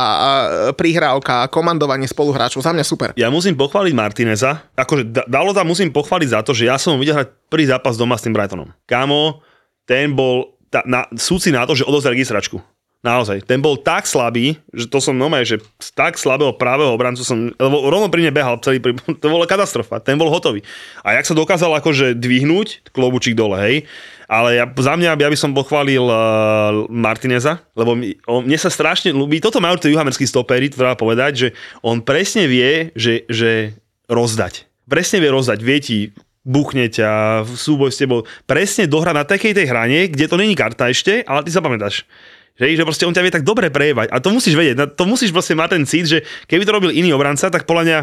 [0.77, 3.09] prihrávka, komandovanie spoluhráčov, za mňa super.
[3.17, 7.33] Ja musím pochváliť Martineza, akože Dalota musím pochváliť za to, že ja som videl hrať
[7.49, 8.69] prvý zápas doma s tým Brightonom.
[8.85, 9.41] Kámo,
[9.89, 12.57] ten bol tá, na, súci na to, že odozdal registračku.
[13.03, 15.59] Naozaj, ten bol tak slabý, že to som nomaj, že
[15.91, 19.99] tak slabého pravého obrancu som, lebo rovno pri mne behal celý, pri, to bola katastrofa,
[19.99, 20.63] ten bol hotový.
[21.03, 23.75] A jak sa dokázal akože dvihnúť, klobučík dole, hej,
[24.31, 28.71] ale ja, za mňa ja by som pochválil uh, Martineza, lebo mi, on, mne sa
[28.71, 31.47] strašne ľúbi, toto majú tie juhamerskí stopery, treba povedať, že
[31.83, 33.75] on presne vie, že, že
[34.07, 34.63] rozdať.
[34.87, 35.97] Presne vie rozdať, vie ti
[36.47, 40.87] buchne ťa, súboj s tebou, presne dohra na takej tej hrane, kde to není karta
[40.87, 42.07] ešte, ale ty sa pamätáš.
[42.53, 44.13] Že, že proste on ťa vie tak dobre prejevať.
[44.13, 47.13] A to musíš vedieť, to musíš proste mať ten cít, že keby to robil iný
[47.17, 47.99] obranca, tak podľa mňa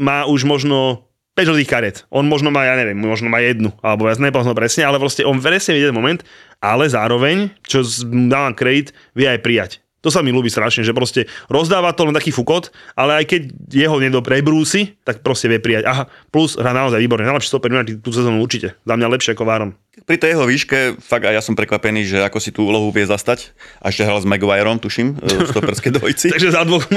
[0.00, 1.96] má už možno 5 žltých karet.
[2.12, 5.40] On možno má, ja neviem, možno má jednu, alebo ja nepoznám presne, ale proste on
[5.40, 6.20] presne vie ten moment,
[6.60, 7.84] ale zároveň, čo
[8.28, 9.72] dávam kredit, vie aj prijať.
[10.02, 13.42] To sa mi ľúbi strašne, že proste rozdáva to len taký fukot, ale aj keď
[13.70, 15.86] jeho niekto prebrúsi, tak proste vie prijať.
[15.86, 18.74] Aha, plus hra naozaj výborne, najlepší stoper United tú sezónu určite.
[18.82, 19.70] Za mňa lepšie ako Várom.
[20.02, 23.04] Pri tej jeho výške, fakt aj ja som prekvapený, že ako si tú úlohu vie
[23.04, 23.52] zastať.
[23.76, 26.32] A ešte hral s Maguireom, tuším, v stoperskej dvojici.
[26.32, 26.88] Takže za dvoch.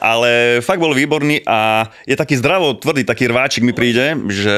[0.00, 4.56] Ale fakt bol výborný a je taký zdravo tvrdý, taký rváčik mi príde, že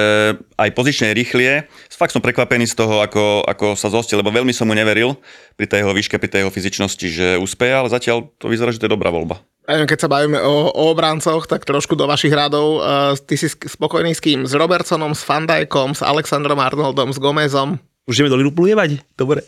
[0.55, 1.67] aj pozične rýchlie.
[1.91, 5.19] Fakt som prekvapený z toho, ako, ako sa zostil, lebo veľmi som mu neveril
[5.61, 8.81] pri tej jeho výške, pri tej jeho fyzičnosti, že úspeje, ale zatiaľ to vyzerá, že
[8.81, 9.45] to je dobrá voľba.
[9.69, 12.81] Keď sa bavíme o, o obrancoch, tak trošku do vašich radov.
[12.81, 14.49] Uh, ty si spokojný s kým?
[14.49, 17.77] S Robertsonom, s Fandajkom, s Alexandrom Arnoldom, s Gomezom?
[18.09, 19.05] Už ideme do Liverpoolu jebať?
[19.21, 19.45] Dobre.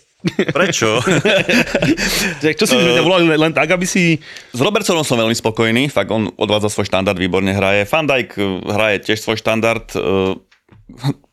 [0.53, 1.01] Prečo?
[2.61, 4.21] Čo si uh, volali len tak, aby si...
[4.53, 7.89] S Robertsonom som veľmi spokojný, fakt on odvádza svoj štandard, výborne hraje.
[7.89, 8.37] Fandajk
[8.69, 9.89] hraje tiež svoj štandard.
[9.97, 10.37] Uh,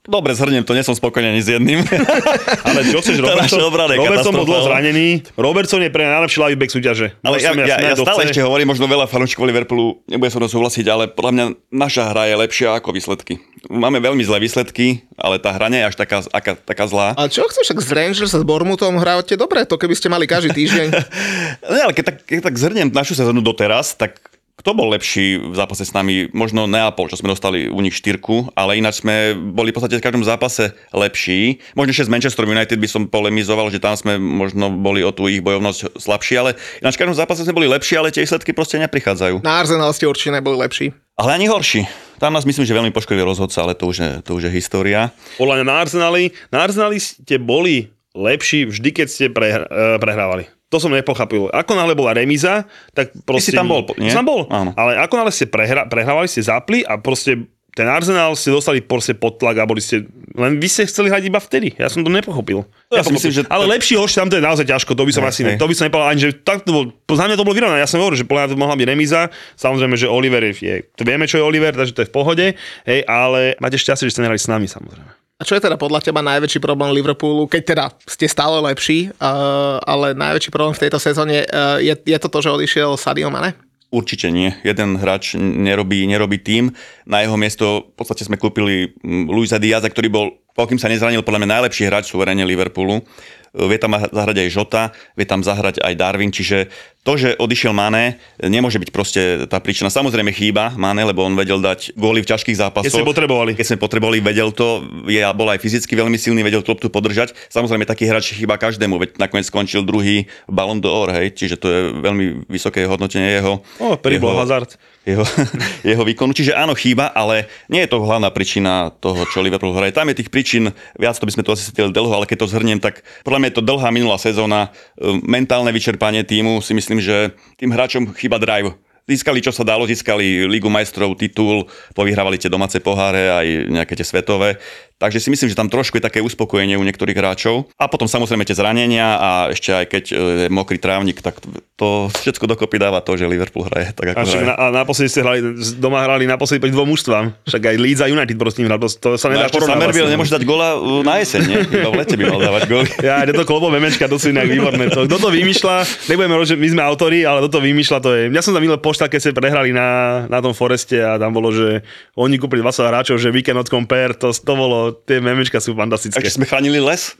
[0.08, 1.84] Dobre, zhrnem to, nie som spokojný ani s jedným.
[2.68, 5.28] Ale čo chceš, Robertson, Robertson bol dlho zranený.
[5.36, 7.20] Robertson je pre najlepší ľavý back súťaže.
[7.20, 10.48] Ale ja, ja, ja, ja stále ešte hovorím, možno veľa fanúšikov Liverpoolu nebude som to
[10.48, 13.44] súhlasiť, ale podľa mňa naša hra je lepšia ako výsledky.
[13.68, 17.12] Máme veľmi zlé výsledky, ale tá hra nie je až taká, aká, taká zlá.
[17.20, 20.32] A čo chceš, ak s Rangers a s Bormutom hrávate dobre, to keby ste mali
[20.32, 20.88] každý týždeň.
[21.76, 24.16] ne, ale keď tak, keď tak zhrnem našu sezónu doteraz, tak
[24.60, 26.28] kto bol lepší v zápase s nami?
[26.36, 30.04] Možno Neapol, čo sme dostali u nich štyrku, ale ináč sme boli v podstate v
[30.04, 31.64] každom zápase lepší.
[31.80, 35.32] Možno ešte z Manchester United by som polemizoval, že tam sme možno boli o tú
[35.32, 36.50] ich bojovnosť slabší, ale
[36.84, 39.40] ináč v každom zápase sme boli lepší, ale tie výsledky proste neprichádzajú.
[39.48, 40.92] Na Arsenal ste určite neboli lepší.
[41.16, 41.88] Ale ani horší.
[42.20, 45.16] Tam nás myslím, že veľmi poškodil rozhodca, ale to už je, to už je história.
[45.40, 50.52] Podľa mňa na Arsenali, na Arsenali ste boli lepší vždy, keď ste pre, uh, prehrávali.
[50.70, 51.50] To som nepochopil.
[51.50, 53.50] Ako náhle bola remíza, tak proste...
[53.50, 54.14] Ty si tam bol, nie?
[54.14, 54.72] Som tam bol, Áno.
[54.78, 59.14] ale ako náhle ste prehra, prehrávali, ste zapli a proste ten Arsenal ste dostali proste
[59.14, 60.04] pod tlak a boli ste...
[60.36, 61.78] Len vy ste chceli hrať iba vtedy.
[61.78, 62.66] Ja som to nepochopil.
[62.90, 63.42] Ja si myslím, že...
[63.48, 65.42] Ale lepší hoš tam to je naozaj ťažko, to by som Hej, asi...
[65.46, 65.58] hej.
[65.62, 66.84] To by som nepovedal ani, že tak to bol...
[66.92, 67.80] Za mňa to bolo vyrovnané.
[67.80, 69.22] Ja som hovoril, že podľa mňa to mohla byť remíza.
[69.56, 72.46] Samozrejme, že Oliver je to vieme, čo je Oliver, takže to je v pohode.
[72.90, 75.19] Hej, ale máte šťastie, že ste nehrali s nami, samozrejme.
[75.40, 79.80] A čo je teda podľa teba najväčší problém Liverpoolu, keď teda ste stále lepší, uh,
[79.88, 83.56] ale najväčší problém v tejto sezóne uh, je, je to to, že odišiel Sadio Mane?
[83.90, 84.52] Určite nie.
[84.62, 86.76] Jeden hráč nerobí, nerobí tým.
[87.08, 91.24] Na jeho miesto v podstate sme kúpili mm, Luisa Diaza, ktorý bol, pokým sa nezranil,
[91.24, 93.02] podľa mňa najlepší hráč suverene Liverpoolu.
[93.50, 94.84] Vie tam zahrať aj Žota,
[95.18, 96.70] vie tam zahrať aj Darwin, čiže
[97.00, 99.88] to, že odišiel Mane, nemôže byť proste tá príčina.
[99.88, 102.92] Samozrejme chýba Mane, lebo on vedel dať góly v ťažkých zápasoch.
[102.92, 103.52] Keď sme potrebovali.
[103.56, 107.32] Keď sme potrebovali, vedel to, je, bol aj fyzicky veľmi silný, vedel kloptu podržať.
[107.48, 111.82] Samozrejme taký hráč chýba každému, veď nakoniec skončil druhý Ballon d'Or, hej, čiže to je
[112.04, 113.64] veľmi vysoké hodnotenie jeho.
[113.80, 114.76] O, jeho- hazard.
[115.08, 115.26] jeho,
[115.96, 116.36] jeho výkonu.
[116.36, 119.96] Čiže áno, chýba, ale nie je to hlavná príčina toho, čo Liverpool hraje.
[119.96, 122.52] Tam je tých príčin viac, to by sme tu asi sedeli dlho, ale keď to
[122.52, 124.70] zhrniem, tak podľa mňa je to dlhá minulá sezóna,
[125.00, 128.74] e, mentálne vyčerpanie týmu, si myslím, že tým hráčom chýba drive.
[129.10, 131.66] Získali, čo sa dalo, získali Ligu majstrov, titul,
[131.98, 134.62] povyhrávali tie domáce poháre, aj nejaké tie svetové.
[135.00, 137.72] Takže si myslím, že tam trošku je také uspokojenie u niektorých hráčov.
[137.80, 141.40] A potom samozrejme tie zranenia a ešte aj keď e, je mokrý trávnik, tak
[141.80, 144.44] to všetko dokopy dáva to, že Liverpool hraje tak, ako A, hraje.
[144.44, 145.40] na, a naposledy ste hrali,
[145.80, 147.32] doma hrali naposledy pri dvom mužstvám.
[147.48, 149.80] Však aj Leeds a United proste hrali, to sa No nedá ešte porovnávať.
[149.80, 151.60] Somerville nemôže dať gola uh, na jeseň, nie?
[151.80, 152.90] Iba v lete by mal dávať góly.
[153.10, 154.92] Ja, je to klobové memečka, to sú inak výborné.
[154.92, 155.76] To, kto to vymýšľa,
[156.12, 158.22] nebudeme robiť, že my sme autori, ale kto to vymýšľa, to je...
[158.36, 161.56] Ja som tam po pošta, keď ste prehrali na, na tom Foreste a tam bolo,
[161.56, 161.80] že
[162.20, 166.20] oni kúpili 20 hráčov, že weekend od compare, to, to bolo, tie memečka sú fantastické.
[166.20, 167.14] Takže sme chránili les?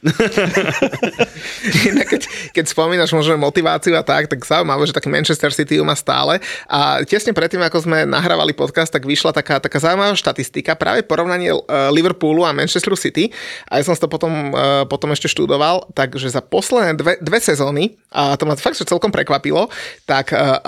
[2.10, 2.22] Keď,
[2.56, 6.42] keď spomínaš možno motiváciu a tak, tak zaujímavé, že taký Manchester City ju má stále.
[6.66, 11.54] A tesne predtým, ako sme nahrávali podcast, tak vyšla taká, taká zaujímavá štatistika, práve porovnanie
[11.54, 13.30] uh, Liverpoolu a Manchesteru City.
[13.70, 17.94] A ja som to potom, uh, potom ešte študoval, takže za posledné dve, dve sezóny,
[18.10, 19.70] a to ma fakt že celkom prekvapilo,
[20.08, 20.58] tak uh,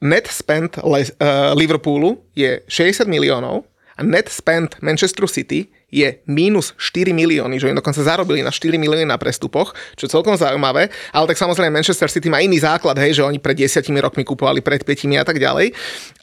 [0.00, 0.80] net spend
[1.54, 7.76] Liverpoolu je 60 miliónov a net spend Manchester City je mínus 4 milióny, že oni
[7.76, 12.08] dokonca zarobili na 4 milióny na prestupoch, čo je celkom zaujímavé, ale tak samozrejme Manchester
[12.08, 15.42] City má iný základ, hej, že oni pred 10 rokmi kupovali, pred 5 a tak
[15.42, 15.74] ďalej.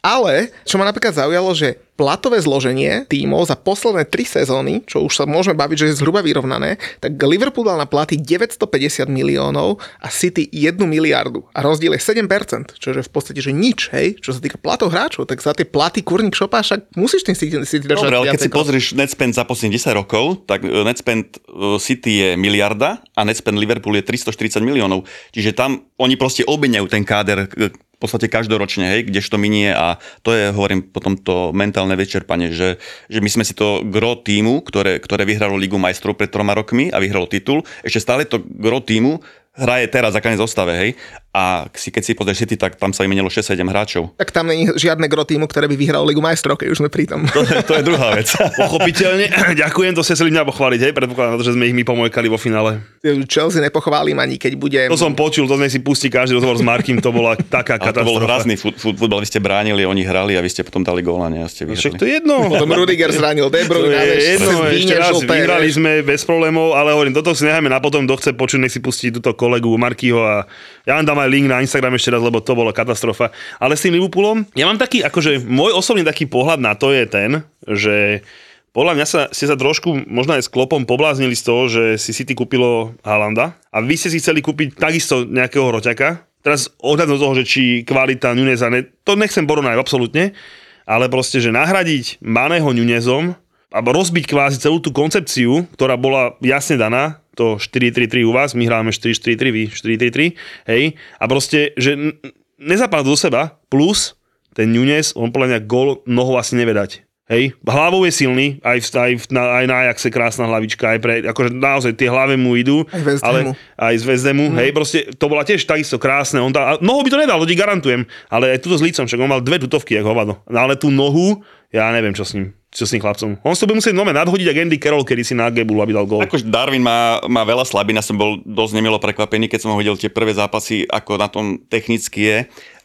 [0.08, 5.18] Ale, čo ma napríklad zaujalo, že platové zloženie tímov za posledné 3 sezóny, čo už
[5.18, 10.08] sa môžeme baviť, že je zhruba vyrovnané, tak Liverpool dal na platy 950 miliónov a
[10.14, 11.43] City 1 miliardu.
[11.58, 14.93] A rozdiel je 7%, čo je v podstate že nič, hej, čo sa týka platov
[14.93, 18.08] hráčov, tak za tie platy kurník šopa, však musíš tým City, City držať.
[18.08, 21.41] Dobre, ale keď si pozrieš net spend za posledných 10 rokov, tak e, net spend
[21.41, 25.10] e, City je miliarda a net spend Liverpool je 340 miliónov.
[25.34, 29.98] Čiže tam oni proste obmiňajú ten káder e, v podstate každoročne, hej, kdežto minie a
[30.22, 32.78] to je, hovorím, potom to mentálne vyčerpanie, že,
[33.10, 36.93] že my sme si to gro týmu, ktoré, ktoré vyhralo Ligu majstrov pred troma rokmi
[36.93, 39.26] a vyhralo titul, ešte stále to gro týmu
[39.58, 40.91] hraje teraz za zostave, hej,
[41.38, 44.10] a si, keď si pozrieš City, tak tam sa vymenilo 6-7 hráčov.
[44.18, 47.05] Tak tam není žiadne gro týmu, ktoré by vyhralo Ligu majstrov, keď už sme pri
[47.05, 47.30] tom.
[47.30, 48.26] To, to je druhá vec.
[48.66, 49.30] Pochopiteľne,
[49.66, 52.82] ďakujem, to ste chceli mňa pochváliť, hej, predpokladám, že sme ich my pomojkali vo finále.
[53.30, 54.80] Chelsea nepochválim ani keď bude...
[54.89, 57.93] To som počul, to sme si pustili každý rozhovor s Markim, to bola taká Ale
[57.93, 58.26] to bol katastrofa.
[58.26, 61.41] hrazný fut, fut, futbal, vy ste bránili, oni hrali a vy ste potom dali nie?
[61.45, 61.99] A ste Však vyhrali.
[62.01, 62.36] to je jedno.
[62.49, 66.97] Potom Rudiger zranil De To Bruyne, je jedno, ešte raz, vyhrali sme bez problémov, ale
[66.97, 70.20] hovorím, toto si necháme na potom, kto chce počuť, nech si pustí túto kolegu Markyho
[70.20, 70.43] a
[70.84, 73.32] ja vám dám aj link na Instagram ešte raz, lebo to bola katastrofa.
[73.64, 77.08] Ale s tým Liverpoolom, ja mám taký, akože môj osobný taký pohľad na to je
[77.08, 78.28] ten, že
[78.76, 82.14] podľa mňa sa, ste sa trošku možno aj s klopom pobláznili z toho, že si
[82.14, 86.22] City kúpilo Halanda a vy ste si chceli kúpiť takisto nejakého roťaka.
[86.45, 90.38] Teraz ohľadom toho, že či kvalita Nuneza, ne, to nechcem porovnať absolútne,
[90.86, 93.34] ale proste, že nahradiť Maného Nunezom
[93.74, 98.66] alebo rozbiť kvázi celú tú koncepciu, ktorá bola jasne daná, to 4-3-3 u vás, my
[98.66, 100.34] hráme 4-4-3, vy 4-3-3,
[100.74, 100.84] hej,
[101.22, 102.18] a proste, že n-
[102.58, 104.18] nezapadá do seba, plus
[104.58, 107.06] ten Nunes, on podľa mňa gól nohou asi nevie dať.
[107.28, 111.00] Hej, hlavou je silný, aj, v, aj, v, na, aj na Ajaxe krásna hlavička, aj
[111.04, 115.12] pre, akože naozaj tie hlave mu idú, Aj ale aj z West Hamu, hej, proste
[115.12, 118.08] to bola tiež takisto krásne, on dá, a nohou by to nedal, to ti garantujem,
[118.32, 120.88] ale aj tuto s lícom, však on mal dve tutovky, jak hovado, no, ale tú
[120.88, 123.41] nohu, ja neviem, čo s ním, čo s tým chlapcom.
[123.41, 126.05] On to bude musieť nome nadhodiť, ak Andy Carroll, kedy si na Gebulu, aby dal
[126.05, 126.21] gól.
[126.21, 129.82] Akože Darwin má, má veľa slabín, ja som bol dosť nemilo prekvapený, keď som ho
[129.82, 132.38] videl tie prvé zápasy, ako na tom technicky je.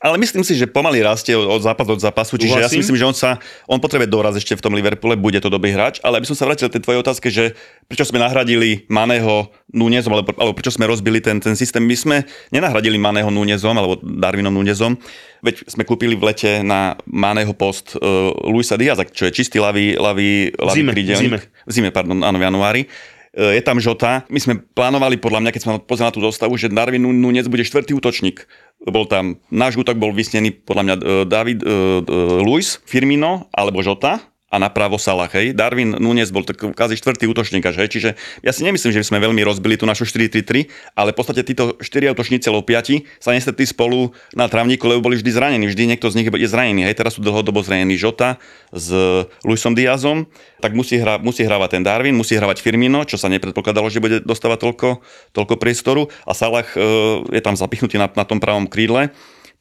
[0.03, 3.07] Ale myslím si, že pomaly rastie od zápasu od zápasu, čiže ja si myslím, že
[3.07, 3.39] on sa,
[3.71, 6.43] on potrebuje doraz ešte v tom Liverpoole, bude to dobrý hráč, ale aby som sa
[6.51, 7.55] vrátil k tej tvojej otázke, že
[7.87, 11.87] prečo sme nahradili Maného Núñezom, alebo, alebo prečo sme rozbili ten, ten systém.
[11.87, 12.17] My sme
[12.51, 14.99] nenahradili Maného Núñezom, alebo Darwinom Núñezom,
[15.47, 19.95] veď sme kúpili v lete na Maného post uh, Luisa Diaza, čo je čistý ľavý,
[20.03, 21.31] ľavý, ľavý zime, krídelník.
[21.31, 21.39] zime.
[21.47, 22.83] V zime, pardon, áno, v januári.
[23.33, 24.25] E, Je tam Žota.
[24.33, 27.65] My sme plánovali, podľa mňa, keď sme pozreli na tú dostavu, že Darwin Nunez bude
[27.65, 28.45] štvrtý útočník.
[28.83, 31.67] Bol tam, náš útok bol vysnený podľa mňa e, David, e,
[32.43, 35.57] Luis, Firmino alebo Žota a napravo Salah, hej.
[35.57, 37.89] Darwin Nunes bol kvázi štvrtý útočník, až.
[37.89, 41.41] Čiže ja si nemyslím, že by sme veľmi rozbili tú našu 4-3-3, ale v podstate
[41.41, 45.65] títo 4 útočníci alebo 5 sa nestretli spolu na travníku, lebo boli vždy zranení.
[45.73, 46.85] Vždy niekto z nich je zranený.
[46.85, 48.37] Hej, teraz sú dlhodobo zranení Žota
[48.77, 48.93] s
[49.41, 50.29] Luisom Diazom,
[50.61, 54.21] tak musí, hra, musí hrávať ten Darwin, musí hrávať Firmino, čo sa nepredpokladalo, že bude
[54.21, 54.89] dostávať toľko,
[55.33, 56.77] toľko priestoru a Salah e,
[57.33, 59.09] je tam zapichnutý na, na tom pravom krídle.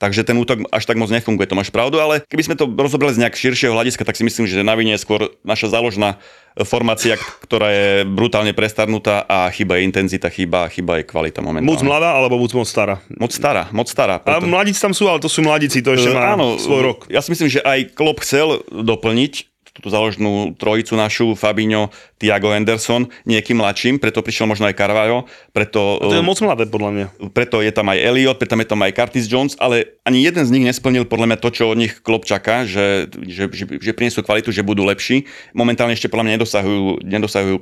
[0.01, 3.13] Takže ten útok až tak moc nefunguje, to máš pravdu, ale keby sme to rozobrali
[3.13, 6.17] z nejak širšieho hľadiska, tak si myslím, že na vine je skôr naša záložná
[6.65, 11.69] formácia, ktorá je brutálne prestarnutá a chyba je intenzita, chyba, chyba je kvalita momentálne.
[11.69, 12.97] Moc mladá alebo moc moc stará?
[13.13, 14.17] Moc stará, moc stará.
[14.19, 16.81] A preto- mladíci tam sú, ale to sú mladíci, to ešte E, má áno, svoj
[16.81, 16.99] rok.
[17.07, 19.50] Ja si myslím, že aj Klopp chcel doplniť
[19.81, 21.89] túto záložnú trojicu našu, Fabinho,
[22.21, 26.69] Thiago Henderson, niekým mladším, preto prišiel možno aj Carvalho, preto, To je e, moc mladé,
[26.69, 27.05] podľa mňa.
[27.33, 30.53] preto je tam aj Elliot, preto je tam aj Curtis Jones, ale ani jeden z
[30.53, 34.21] nich nesplnil podľa mňa to, čo od nich Klopp čaká, že, že, že, že prinesú
[34.21, 35.25] kvalitu, že budú lepší.
[35.57, 37.55] Momentálne ešte podľa mňa nedosahujú, nedosahujú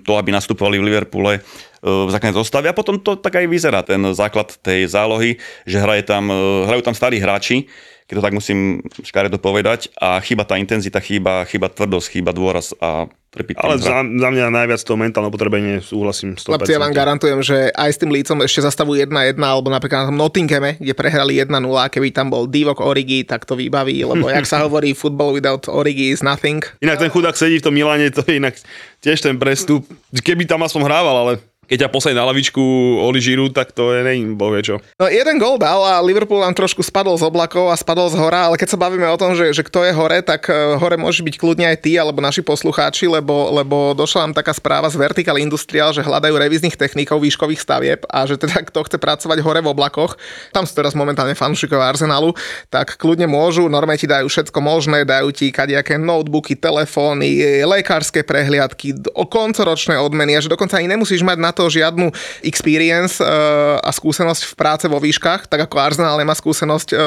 [0.00, 1.40] to, aby nastupovali v Liverpoole e,
[1.84, 5.36] v základnej zostave a potom to tak aj vyzerá, ten základ tej zálohy,
[5.68, 7.68] že hraje tam, e, hrajú tam starí hráči,
[8.06, 9.90] keď to tak musím škaredo povedať.
[9.98, 14.46] A chýba tá intenzita, chýba, chýba tvrdosť, chýba dôraz a trpí Ale za, za mňa
[14.48, 16.54] najviac to mentálne potrebenie súhlasím 100%.
[16.54, 20.08] Chlapci, ja vám garantujem, že aj s tým lícom ešte zastavujú 1-1, alebo napríklad na
[20.14, 21.50] tom Nottinghame, kde prehrali 1-0,
[21.90, 26.14] keby tam bol Divok Origi, tak to vybaví, lebo jak sa hovorí, football without Origi
[26.14, 26.62] is nothing.
[26.78, 28.54] Inak ten chudák sedí v tom Miláne, to je inak
[29.02, 29.82] tiež ten prestup.
[30.14, 31.32] Keby tam aspoň hrával, ale
[31.66, 32.62] keď ťa posadí na lavičku
[33.02, 34.78] Oli Žiru, tak to je neviem, boh vie čo.
[35.02, 38.46] No jeden gol dal a Liverpool nám trošku spadol z oblakov a spadol z hora,
[38.46, 41.26] ale keď sa bavíme o tom, že, že kto je hore, tak eh, hore môže
[41.26, 45.42] byť kľudne aj ty alebo naši poslucháči, lebo, lebo došla nám taká správa z Vertical
[45.42, 49.70] Industrial, že hľadajú revíznych technikov výškových stavieb a že teda kto chce pracovať hore v
[49.74, 50.14] oblakoch,
[50.54, 52.30] tam sú teraz momentálne fanúšikov Arsenalu,
[52.70, 58.22] tak kľudne môžu, normálne ti dajú všetko možné, dajú ti kadejaké notebooky, telefóny, eh, lekárske
[58.22, 58.94] prehliadky,
[59.26, 62.12] koncoročné odmeny a že dokonca ani nemusíš mať na to žiadnu
[62.44, 67.00] experience uh, a skúsenosť v práce vo výškach, tak ako Arsenal nemá skúsenosť uh,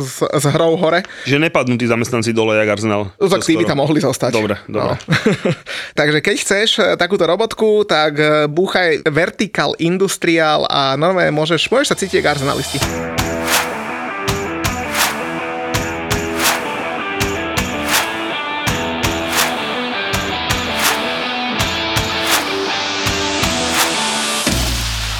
[0.00, 1.04] s, s hrou hore.
[1.28, 3.12] Že nepadnú tí zamestnanci dole, jak Arsenal.
[3.20, 4.32] No, tak tí by tam mohli zostať.
[4.32, 4.96] Dobre, dobre.
[4.96, 5.52] No.
[6.00, 8.16] Takže keď chceš eh, takúto robotku, tak
[8.48, 12.78] búchaj Vertical Industrial a normálne môžeš, môžeš sa cítiť ako arsenalisti.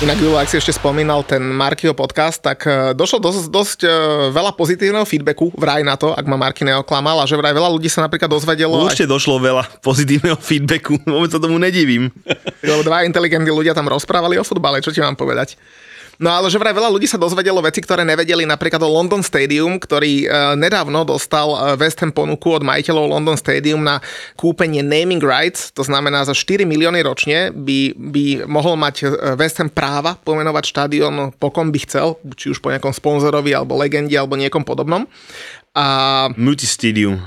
[0.02, 3.90] Inak Julo, ak si ešte spomínal ten Markyho podcast, tak eh, došlo dosť, dosť eh,
[4.34, 7.86] veľa pozitívneho feedbacku vraj na to, ak ma Marky neoklamal a že vraj veľa ľudí
[7.86, 12.10] sa napríklad dozvedelo, aj, Určite došlo veľa pozitívneho feedbacku, vôbec sa tomu nedivím.
[12.66, 15.54] lebo dva inteligentní ľudia tam rozprávali o futbale, čo ti mám povedať.
[16.20, 19.80] No ale že vraj veľa ľudí sa dozvedelo veci, ktoré nevedeli napríklad o London Stadium,
[19.80, 23.98] ktorý e, nedávno dostal e, West Ham ponuku od majiteľov London Stadium na
[24.36, 29.56] kúpenie naming rights, to znamená za 4 milióny ročne by, by mohol mať e, West
[29.58, 34.14] Ham práva pomenovať štadión po kom by chcel, či už po nejakom sponzorovi alebo legende
[34.14, 35.08] alebo niekom podobnom.
[35.72, 35.84] A
[36.36, 37.18] Multi Stadium.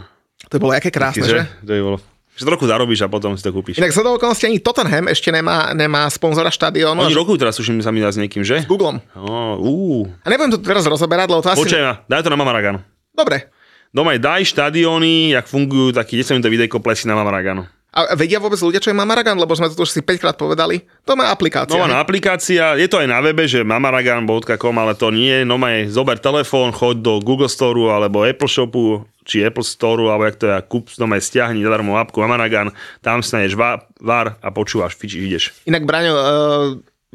[0.47, 1.43] to bolo aké krásne, že?
[1.65, 2.14] To je bolo.
[2.35, 3.79] Že to roku zarobíš a potom si to kúpiš.
[3.79, 7.07] Inak z okolností ani Tottenham ešte nemá, nemá sponzora štadiónu.
[7.07, 8.67] Oni rokujú teraz, tuším, sa mi dá s niekým, že?
[8.67, 8.99] Googlom.
[9.15, 10.03] Oh, uh.
[10.23, 11.63] A nebudem to teraz rozoberať, lebo to asi...
[11.79, 12.83] Ma, daj to na Mamaragan.
[13.15, 13.47] Dobre.
[13.95, 17.63] Doma daj štadióny, jak fungujú, taký 10 minútový videjko plesy na Mamaraganu.
[17.95, 19.39] A vedia vôbec ľudia, čo je Mamaragan?
[19.39, 20.83] Lebo sme to už si 5 krát povedali.
[21.07, 21.79] To má aplikácia.
[21.79, 22.03] Nová hej?
[22.03, 25.47] aplikácia, je to aj na webe, že mamaragan.com, ale to nie je.
[25.47, 30.27] Noma je, zober telefón, choď do Google Store alebo Apple Shopu, či Apple Store, alebo
[30.27, 34.51] jak to je, kúp, noma je stiahni zadarmo apku Mamaragan, tam staneš va- var a
[34.51, 35.43] počúvaš, fičíš, ideš.
[35.63, 36.23] Inak, Braňo, uh,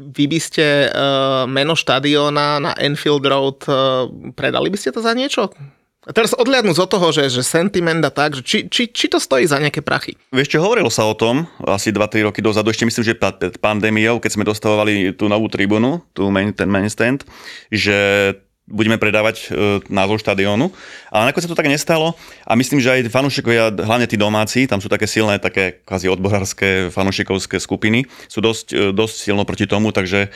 [0.01, 5.13] vy by ste uh, meno štadióna na Enfield Road, uh, predali by ste to za
[5.13, 5.53] niečo?
[6.01, 9.21] A teraz odliadnúť od toho, že, že sentiment a tak, že či, či, či to
[9.21, 10.17] stojí za nejaké prachy.
[10.33, 14.17] Vieš čo, hovorilo sa o tom asi 2-3 roky dozadu, ešte myslím, že pred pandémiou,
[14.17, 17.21] keď sme dostávali tú novú tribunu, tú main, ten main stand,
[17.69, 18.33] že
[18.71, 19.45] budeme predávať e,
[19.91, 20.71] názov štadiónu.
[21.11, 22.15] Ale nakoniec sa to tak nestalo
[22.47, 26.89] a myslím, že aj fanúšikovia, hlavne tí domáci, tam sú také silné, také kvázi odborárske
[26.89, 30.31] fanúšikovské skupiny, sú dosť, e, dosť silno proti tomu, takže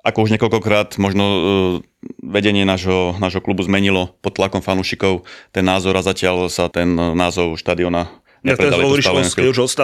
[0.00, 1.40] ako už niekoľkokrát možno e,
[2.24, 7.60] vedenie nášho, nášho klubu zmenilo pod tlakom fanúšikov ten názor a zatiaľ sa ten názov
[7.60, 8.08] štadiona
[8.40, 9.20] Ja teraz hovoríš o,
[9.52, 9.76] už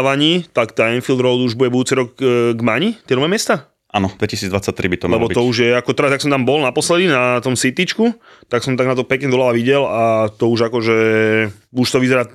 [0.48, 3.68] tak tá Enfield Road už bude budúci rok e, k Mani, tie nové miesta?
[3.92, 5.36] Áno, 2023 by to malo Lebo byť.
[5.36, 8.12] to už je, ako teraz, ak som tam bol naposledy na tom Cityčku,
[8.48, 10.96] tak som tak na to pekne doľava videl a to už akože,
[11.72, 12.28] už to vyzerá,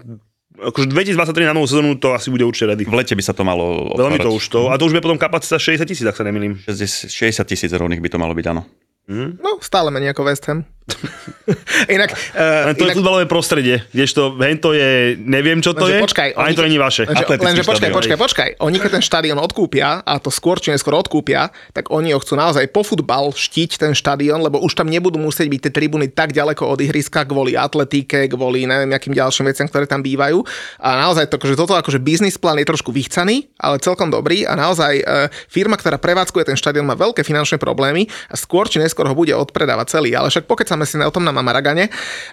[0.70, 2.86] akože 2023 na novú sezónu to asi bude určite ready.
[2.86, 4.38] V lete by sa to malo Veľmi to otvárať.
[4.38, 6.62] už to, a to už bude potom kapacita 60 tisíc, ak sa nemýlim.
[6.66, 7.10] 60
[7.48, 8.64] tisíc rovných by to malo byť, áno.
[9.10, 10.64] No, stále menej ako West Ham.
[11.96, 15.96] inak, uh, Len to inak je futbalové prostredie, kdežto hento je, neviem čo to Lenže
[15.96, 17.02] je, počkaj, ani oni- to není vaše.
[17.08, 17.96] Lenže, lenže počkaj, štadión.
[17.96, 18.50] počkaj, počkaj.
[18.60, 22.36] Oni keď ten štadión odkúpia, a to skôr či neskôr odkúpia, tak oni ho chcú
[22.36, 26.36] naozaj po futbal štiť ten štadión, lebo už tam nebudú musieť byť tie tribúny tak
[26.36, 30.44] ďaleko od ihriska kvôli atletike, kvôli neviem akým ďalším veciam, ktoré tam bývajú.
[30.82, 34.58] A naozaj to, že toto akože biznis plán je trošku vychcaný, ale celkom dobrý a
[34.60, 35.04] naozaj e,
[35.48, 39.32] firma, ktorá prevádzkuje ten štadión, má veľké finančné problémy a skôr či neskôr ho bude
[39.32, 40.12] odpredávať celý.
[40.14, 41.88] Ale však pokecáme si o tom na Mamaragane.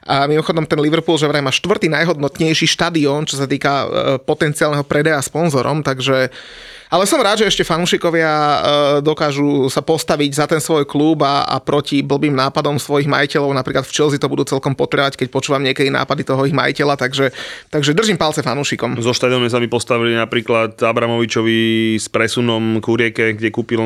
[0.07, 3.87] A mimochodom ten Liverpool, že vraj má štvrtý najhodnotnejší štadión, čo sa týka e,
[4.23, 6.33] potenciálneho predaja sponzorom, takže
[6.89, 8.59] ale som rád, že ešte fanúšikovia e,
[9.05, 13.53] dokážu sa postaviť za ten svoj klub a, a proti blbým nápadom svojich majiteľov.
[13.53, 17.31] Napríklad v Chelsea to budú celkom potrebovať, keď počúvam niekedy nápady toho ich majiteľa, takže,
[17.69, 18.97] takže držím palce fanúšikom.
[18.99, 23.81] Zo štadiónu sa mi postavili napríklad Abramovičovi s presunom ku rieke, kde kúpil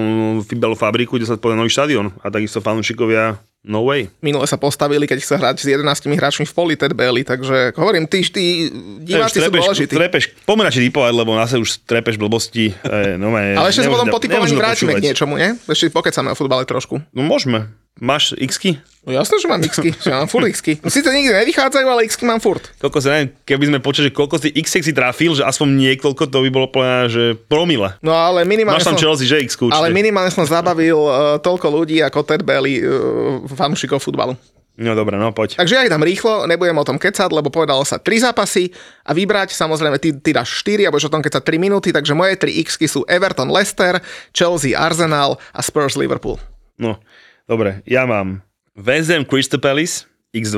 [0.46, 2.14] Fibel fabriku, kde sa povedal nový štadión.
[2.22, 4.10] A takisto fanúšikovia no way.
[4.18, 8.10] Minule sa postavili, keď chce hrať s 11 hráčmi v poli Ted Bailey, takže hovorím,
[8.10, 8.68] ty, ty
[9.02, 9.94] diváci sú dôležití.
[9.94, 12.74] trepeš, poďme radšej typovať, lebo nás už trepeš blbosti.
[12.82, 15.54] E, no, Ale ešte sa potom po typovaní vrátime k niečomu, nie?
[15.70, 16.98] Ešte pokecáme o futbale trošku.
[17.14, 17.70] No môžeme.
[18.02, 18.58] Máš x
[19.06, 22.18] No jasné, že mám x že mám furt x No síce nikdy nevychádzajú, ale x
[22.26, 22.74] mám furt.
[22.82, 26.26] Koľko sa neviem, keby sme počuli, že koľko si x si trafil, že aspoň niekoľko,
[26.26, 27.94] to by bolo plná, že promile.
[28.02, 29.78] No ale minimálne Máš tam som, Chelsea, že x určite.
[29.78, 34.34] ale minimálne som zabavil uh, toľko ľudí ako Ted Belly, uh, fanúšikov futbalu.
[34.72, 35.60] No dobre, no poď.
[35.60, 38.72] Takže ja ich dám rýchlo, nebudem o tom kecať, lebo povedalo sa 3 zápasy
[39.04, 42.16] a vybrať, samozrejme, ty, ty dáš 4 a budeš o tom kecať 3 minúty, takže
[42.16, 44.00] moje 3 x sú Everton Leicester,
[44.32, 46.40] Chelsea Arsenal a Spurs Liverpool.
[46.80, 46.96] No,
[47.46, 48.42] dobre, ja mám
[48.76, 50.56] Ham Crystal Palace X2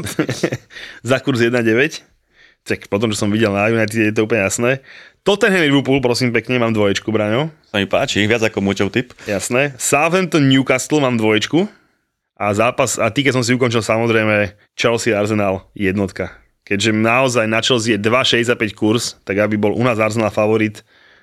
[1.10, 2.04] za kurz 1.9.
[2.60, 4.84] Tak potom, čo som videl na United, je to úplne jasné.
[5.24, 7.52] Tottenham Liverpool, prosím pekne, mám dvoječku, Braňo.
[7.72, 9.12] Sa mi páči, viac ako Mučov typ.
[9.24, 9.76] Jasné.
[9.80, 11.68] Southampton Newcastle mám dvoječku.
[12.40, 16.40] A zápas, a tý, keď som si ukončil samozrejme Chelsea Arsenal jednotka.
[16.64, 20.80] Keďže naozaj na Chelsea je 2,65 kurz, tak aby bol u nás Arsenal favorit,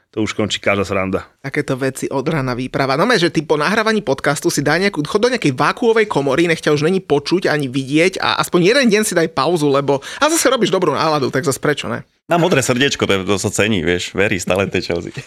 [0.08, 1.28] to už končí každá sranda.
[1.44, 2.96] Takéto veci od rána výprava.
[2.96, 6.64] No že ty po nahrávaní podcastu si daj nejakú, chod do nejakej vákuovej komory, nech
[6.64, 10.26] ťa už není počuť ani vidieť a aspoň jeden deň si daj pauzu, lebo a
[10.32, 12.08] zase robíš dobrú náladu, tak zase prečo ne?
[12.32, 15.12] Na modré srdiečko, to, to sa cení, vieš, verí stále tej Chelsea.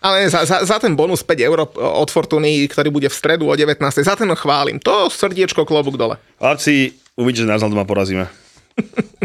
[0.00, 3.52] Ale za, za, za ten bonus 5 eur od Fortuny, ktorý bude v stredu o
[3.52, 3.76] 19.
[4.00, 4.80] Za ten ho chválim.
[4.80, 6.16] To srdiečko klobúk dole.
[6.40, 8.24] Chlapci, uvidíte, že nás doma porazíme.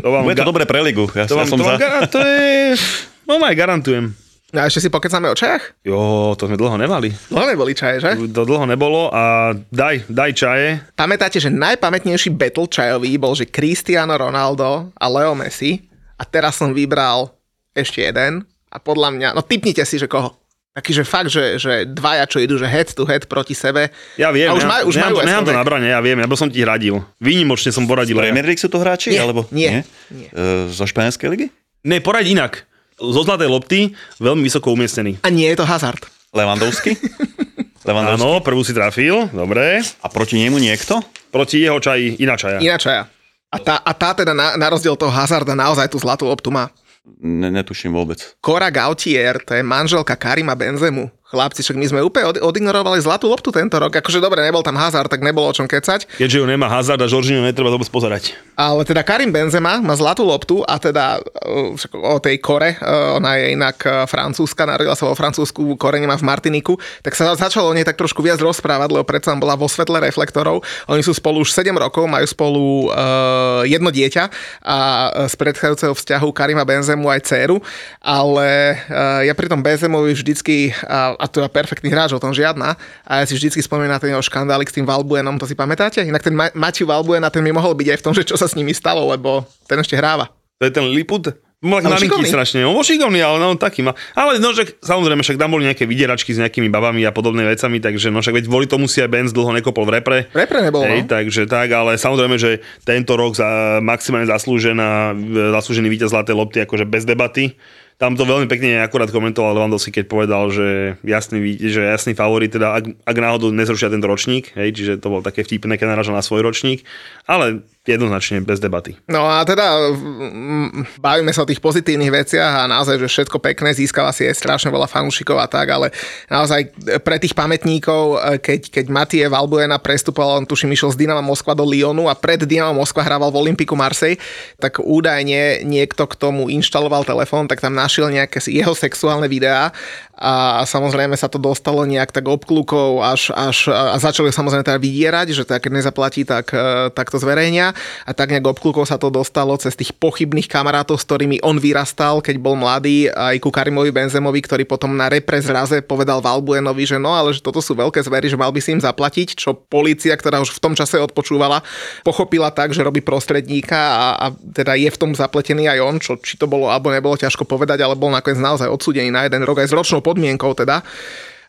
[0.04, 1.08] To vám, Bude to ga- dobre pre ligu.
[1.16, 1.80] Ja, to ja vám, som to, vám za...
[1.80, 2.76] gar- to je...
[3.24, 4.25] No aj garantujem.
[4.58, 5.76] A ešte si pokecáme o čajach?
[5.84, 7.12] Jo, to sme dlho nemali.
[7.32, 8.12] No neboli čaje, že?
[8.32, 10.68] To dlho nebolo a daj, daj čaje.
[10.96, 15.86] Pamätáte, že najpamätnejší battle čajový bol, že Cristiano Ronaldo a Leo Messi.
[16.16, 17.36] A teraz som vybral
[17.76, 18.48] ešte jeden.
[18.72, 20.36] A podľa mňa, no typnite si, že koho.
[20.76, 23.96] Taký, že fakt, že, že dvaja, čo idú, že head to head proti sebe.
[24.20, 26.20] Ja viem, A už, ja, maj, už nechám, majú nechám to na brane, ja viem,
[26.20, 27.00] ja by som ti radil.
[27.24, 28.20] Výnimočne som poradil.
[28.20, 28.28] ja.
[28.28, 29.16] Premier League sú to hráči?
[29.16, 29.48] Nie, alebo...
[29.56, 30.28] nie, nie.
[30.36, 31.48] E, zo španielskej ligy?
[31.88, 32.68] Ne, poraď inak.
[32.96, 33.80] Zo zlatej lopty,
[34.24, 35.20] veľmi vysoko umiestnený.
[35.20, 36.00] A nie je to hazard.
[36.32, 36.96] Levandovský?
[37.88, 38.24] Levandovský.
[38.24, 39.84] Áno, prvú si trafil, dobre.
[40.00, 41.04] A proti nemu niekto?
[41.28, 42.64] Proti jeho čaji iná čaja.
[42.64, 43.12] Iná čaja.
[43.52, 46.72] A tá, a tá teda na, na rozdiel toho hazarda naozaj tú zlatú loptu má.
[47.20, 48.36] Ne, netuším vôbec.
[48.42, 51.12] Cora Gautier, to je manželka Karima Benzemu.
[51.26, 53.90] Chlapci, však my sme úplne od, odignorovali zlatú loptu tento rok.
[53.90, 56.22] Akože dobre, nebol tam hazard, tak nebolo o čom kecať.
[56.22, 58.38] Keďže ju nemá Hazard a Žoržinu, netreba vôbec pozerať.
[58.54, 63.18] Ale teda Karim Benzema má zlatú loptu a teda uh, však o tej Kore, uh,
[63.18, 67.34] ona je inak uh, francúzska, narodila sa vo Francúzsku, korene má v Martiniku, tak sa
[67.34, 70.62] začalo o nej tak trošku viac rozprávať, lebo predsa bola vo svetle reflektorov.
[70.94, 74.30] Oni sú spolu už 7 rokov, majú spolu uh, jedno dieťa
[74.62, 74.78] a
[75.10, 77.58] uh, z predchádzajúceho vzťahu Karima Benzemu aj dceru,
[77.98, 82.36] ale uh, ja pri tom Benzemovi vždycky, a, a to je perfektný hráč, o tom
[82.36, 82.76] žiadna,
[83.08, 86.04] a ja si vždycky spomínam na ten jeho škandálik s tým Valbuenom, to si pamätáte?
[86.04, 88.46] Inak ten Ma- Matiu Valbuena, ten mi mohol byť aj v tom, že čo sa
[88.46, 90.30] s nimi stalo, lebo ten ešte hráva.
[90.60, 91.36] To je ten Liput.
[91.66, 92.62] Malinký strašne.
[92.62, 93.98] On bol šikovný, ale no taký ma.
[94.14, 97.82] Ale no, že samozrejme, však tam boli nejaké vydieračky s nejakými babami a podobné vecami,
[97.82, 100.18] takže no však veď kvôli tomu si aj Benz dlho nekopol v repre.
[100.30, 101.18] Repre nebol, Hej, no.
[101.18, 105.18] takže tak, ale samozrejme, že tento rok za maximálne zaslúžená,
[105.58, 107.58] zaslúžený víťaz Zlatej lopty, akože bez debaty.
[107.96, 112.76] Tam to veľmi pekne akurát komentoval Lewandowski, keď povedal, že jasný, že jasný favorit, teda
[112.76, 116.20] ak, ak náhodou nezrušia tento ročník, hej, čiže to bol také vtipné, keď narážal na
[116.20, 116.84] svoj ročník,
[117.24, 118.98] ale jednoznačne bez debaty.
[119.06, 123.78] No a teda mm, bavíme sa o tých pozitívnych veciach a naozaj, že všetko pekné,
[123.78, 125.94] získala si aj strašne veľa fanúšikov a tak, ale
[126.26, 126.74] naozaj
[127.06, 131.54] pre tých pamätníkov, e, keď, keď Matie Valbuena prestupoval, on tuším išiel z Dynama Moskva
[131.54, 134.18] do Lyonu a pred Dynamo Moskva hrával v Olympiku Marseille,
[134.58, 139.70] tak údajne niekto k tomu inštaloval telefón, tak tam našiel nejaké jeho sexuálne videá
[140.16, 145.28] a samozrejme sa to dostalo nejak tak obklukov až, až a začali samozrejme teda vydierať,
[145.36, 147.76] že teda keď nezaplatí, tak, e, tak to zverejnia.
[148.08, 152.24] A tak nejak obklukov sa to dostalo cez tých pochybných kamarátov, s ktorými on vyrastal,
[152.24, 156.96] keď bol mladý, aj ku Karimovi Benzemovi, ktorý potom na repre zraze povedal Valbuenovi, že
[156.96, 160.16] no, ale že toto sú veľké zvery, že mal by si im zaplatiť, čo polícia,
[160.16, 161.60] ktorá už v tom čase odpočúvala,
[162.08, 166.16] pochopila tak, že robí prostredníka a, a teda je v tom zapletený aj on, čo
[166.16, 169.60] či to bolo alebo nebolo ťažko povedať, ale bol nakoniec naozaj odsúdený na jeden rok
[169.60, 170.86] aj s ročnou podmienkou teda.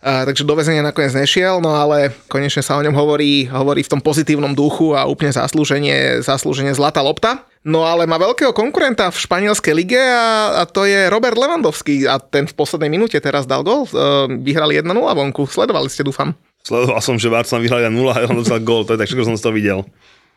[0.07, 3.91] Uh, takže do väzenia nakoniec nešiel, no ale konečne sa o ňom hovorí, hovorí v
[3.91, 7.43] tom pozitívnom duchu a úplne zaslúženie, zaslúženie zlatá lopta.
[7.67, 12.23] No ale má veľkého konkurenta v španielskej lige a, a to je Robert Lewandowski a
[12.23, 13.91] ten v poslednej minúte teraz dal gol.
[13.91, 16.31] Uh, vyhrali 1-0 vonku, sledovali ste, dúfam.
[16.63, 19.27] Sledoval som, že Barcelona vyhrali na 0 a on dostal gól, to je tak, všetko
[19.27, 19.79] som z toho videl.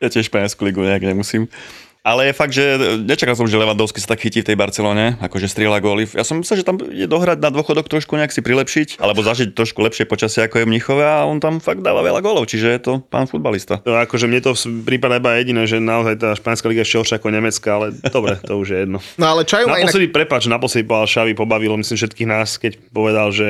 [0.02, 1.46] Ja tiež španielskú ligu nejak nemusím.
[2.00, 2.64] Ale je fakt, že
[3.04, 6.08] nečakal som, že Lewandowski sa tak chytí v tej Barcelone, akože strieľa góly.
[6.16, 9.52] Ja som myslel, že tam je dohrať na dôchodok trošku nejak si prilepšiť, alebo zažiť
[9.52, 12.68] trošku lepšie počasie ako je v Mnichove a on tam fakt dáva veľa gólov, čiže
[12.72, 13.84] je to pán futbalista.
[13.84, 14.56] To akože mne to
[14.88, 18.34] prípada iba jediné, že naozaj tá španielská liga je ešte horšia ako nemecká, ale dobre,
[18.40, 19.04] to už je jedno.
[19.20, 19.92] No ale Čaju má inak...
[19.92, 23.50] Naposledy, prepač, naposledy povedal Šavi, pobavilo myslím všetkých nás, keď povedal, že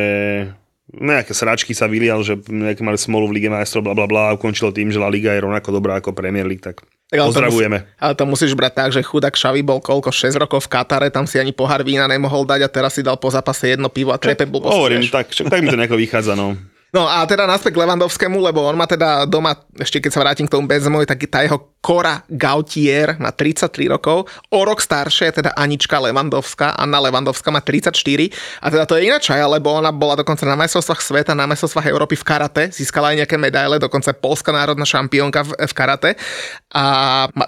[0.91, 4.35] nejaké sračky sa vylial, že nejaké mali smolu v Lige majstrov, bla bla bla, a
[4.35, 7.29] ukončilo tým, že La Liga je rovnako dobrá ako Premier League, tak Tak ale to
[7.31, 7.77] pozdravujeme.
[7.79, 11.09] musí- Ale to musíš brať tak, že chudák Šavi bol koľko, 6 rokov v Katare,
[11.09, 14.09] tam si ani pohár vína nemohol dať a teraz si dal po zápase jedno pivo
[14.09, 14.73] a trepe blbosť.
[14.73, 16.57] Hovorím, tak, však tak mi to nejako vychádza, no.
[16.89, 20.49] No a teda naspäť k Levandovskému, lebo on má teda doma, ešte keď sa vrátim
[20.49, 25.45] k tomu Benzemovi, tak tá jeho Cora Gautier má 33 rokov, o rok staršie je
[25.45, 27.93] teda Anička Levandovská, Anna Levandovská má 34
[28.59, 31.87] a teda to je iná čaja, lebo ona bola dokonca na majstrovstvách sveta, na majstrovstvách
[31.93, 36.09] Európy v karate, získala aj nejaké medaile, dokonca polská národná šampiónka v, v karate.
[36.73, 36.83] A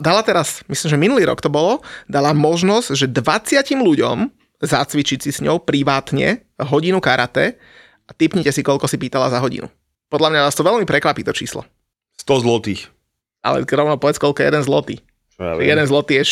[0.06, 4.18] dala teraz, myslím, že minulý rok to bolo, dala možnosť, že 20 ľuďom
[4.62, 7.58] zacvičiť si s ňou privátne hodinu karate
[8.12, 9.72] a typnite si, koľko si pýtala za hodinu.
[10.12, 11.64] Podľa mňa vás to veľmi prekvapí to číslo.
[12.20, 12.91] 100 zlotých.
[13.39, 14.95] Ale rovno povedz, koľko je jeden zlotý.
[15.41, 16.24] Ja jeden zlotý je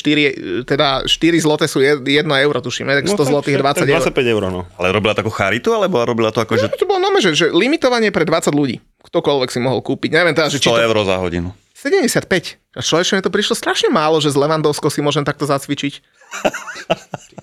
[0.61, 3.89] 4, teda 4 zloté sú 1 euro, tuším, tak 100 tak- zlotých je tak 20
[3.89, 4.03] eur.
[4.13, 4.61] 25 eur, no.
[4.77, 8.13] Ale robila takú charitu, alebo robila to ako, že To bolo nome, že, že limitovanie
[8.13, 8.77] pre 20 ľudí.
[9.01, 10.13] Ktokoľvek si mohol kúpiť.
[10.13, 10.84] Neviem teda, že či 100 to...
[10.86, 11.49] eur za hodinu?
[11.80, 12.59] 75.
[12.75, 16.03] A človeče, mi to prišlo strašne málo, že s Levandovskou si môžem takto zacvičiť.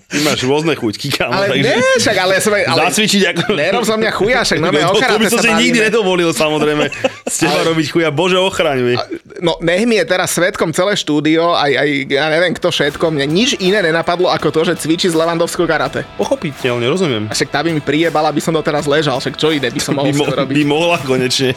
[0.07, 1.67] Ty máš rôzne chuťky, kámo, Ale takže...
[1.67, 2.51] ne, však, ale ja som...
[2.55, 3.41] Ale, Zacvičiť ako...
[3.59, 6.87] Nerob zo mňa chuja, však no, to, o to by som si nikdy nedovolil, samozrejme.
[7.27, 9.03] Z teba robiť chuja, bože ochraň, vieš.
[9.43, 13.27] No, nech mi je teraz svetkom celé štúdio, aj, aj ja neviem kto všetko, mne
[13.27, 16.07] nič iné nenapadlo ako to, že cvičí s Levandovskou karate.
[16.15, 17.27] Pochopiteľne, rozumiem.
[17.27, 19.99] A však tá by mi priebala, by som doteraz ležal, však čo iné by som
[19.99, 20.55] mohol By, mo- robiť.
[20.55, 21.51] by mohla konečne.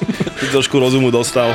[0.51, 1.55] Trošku rozumu dostal.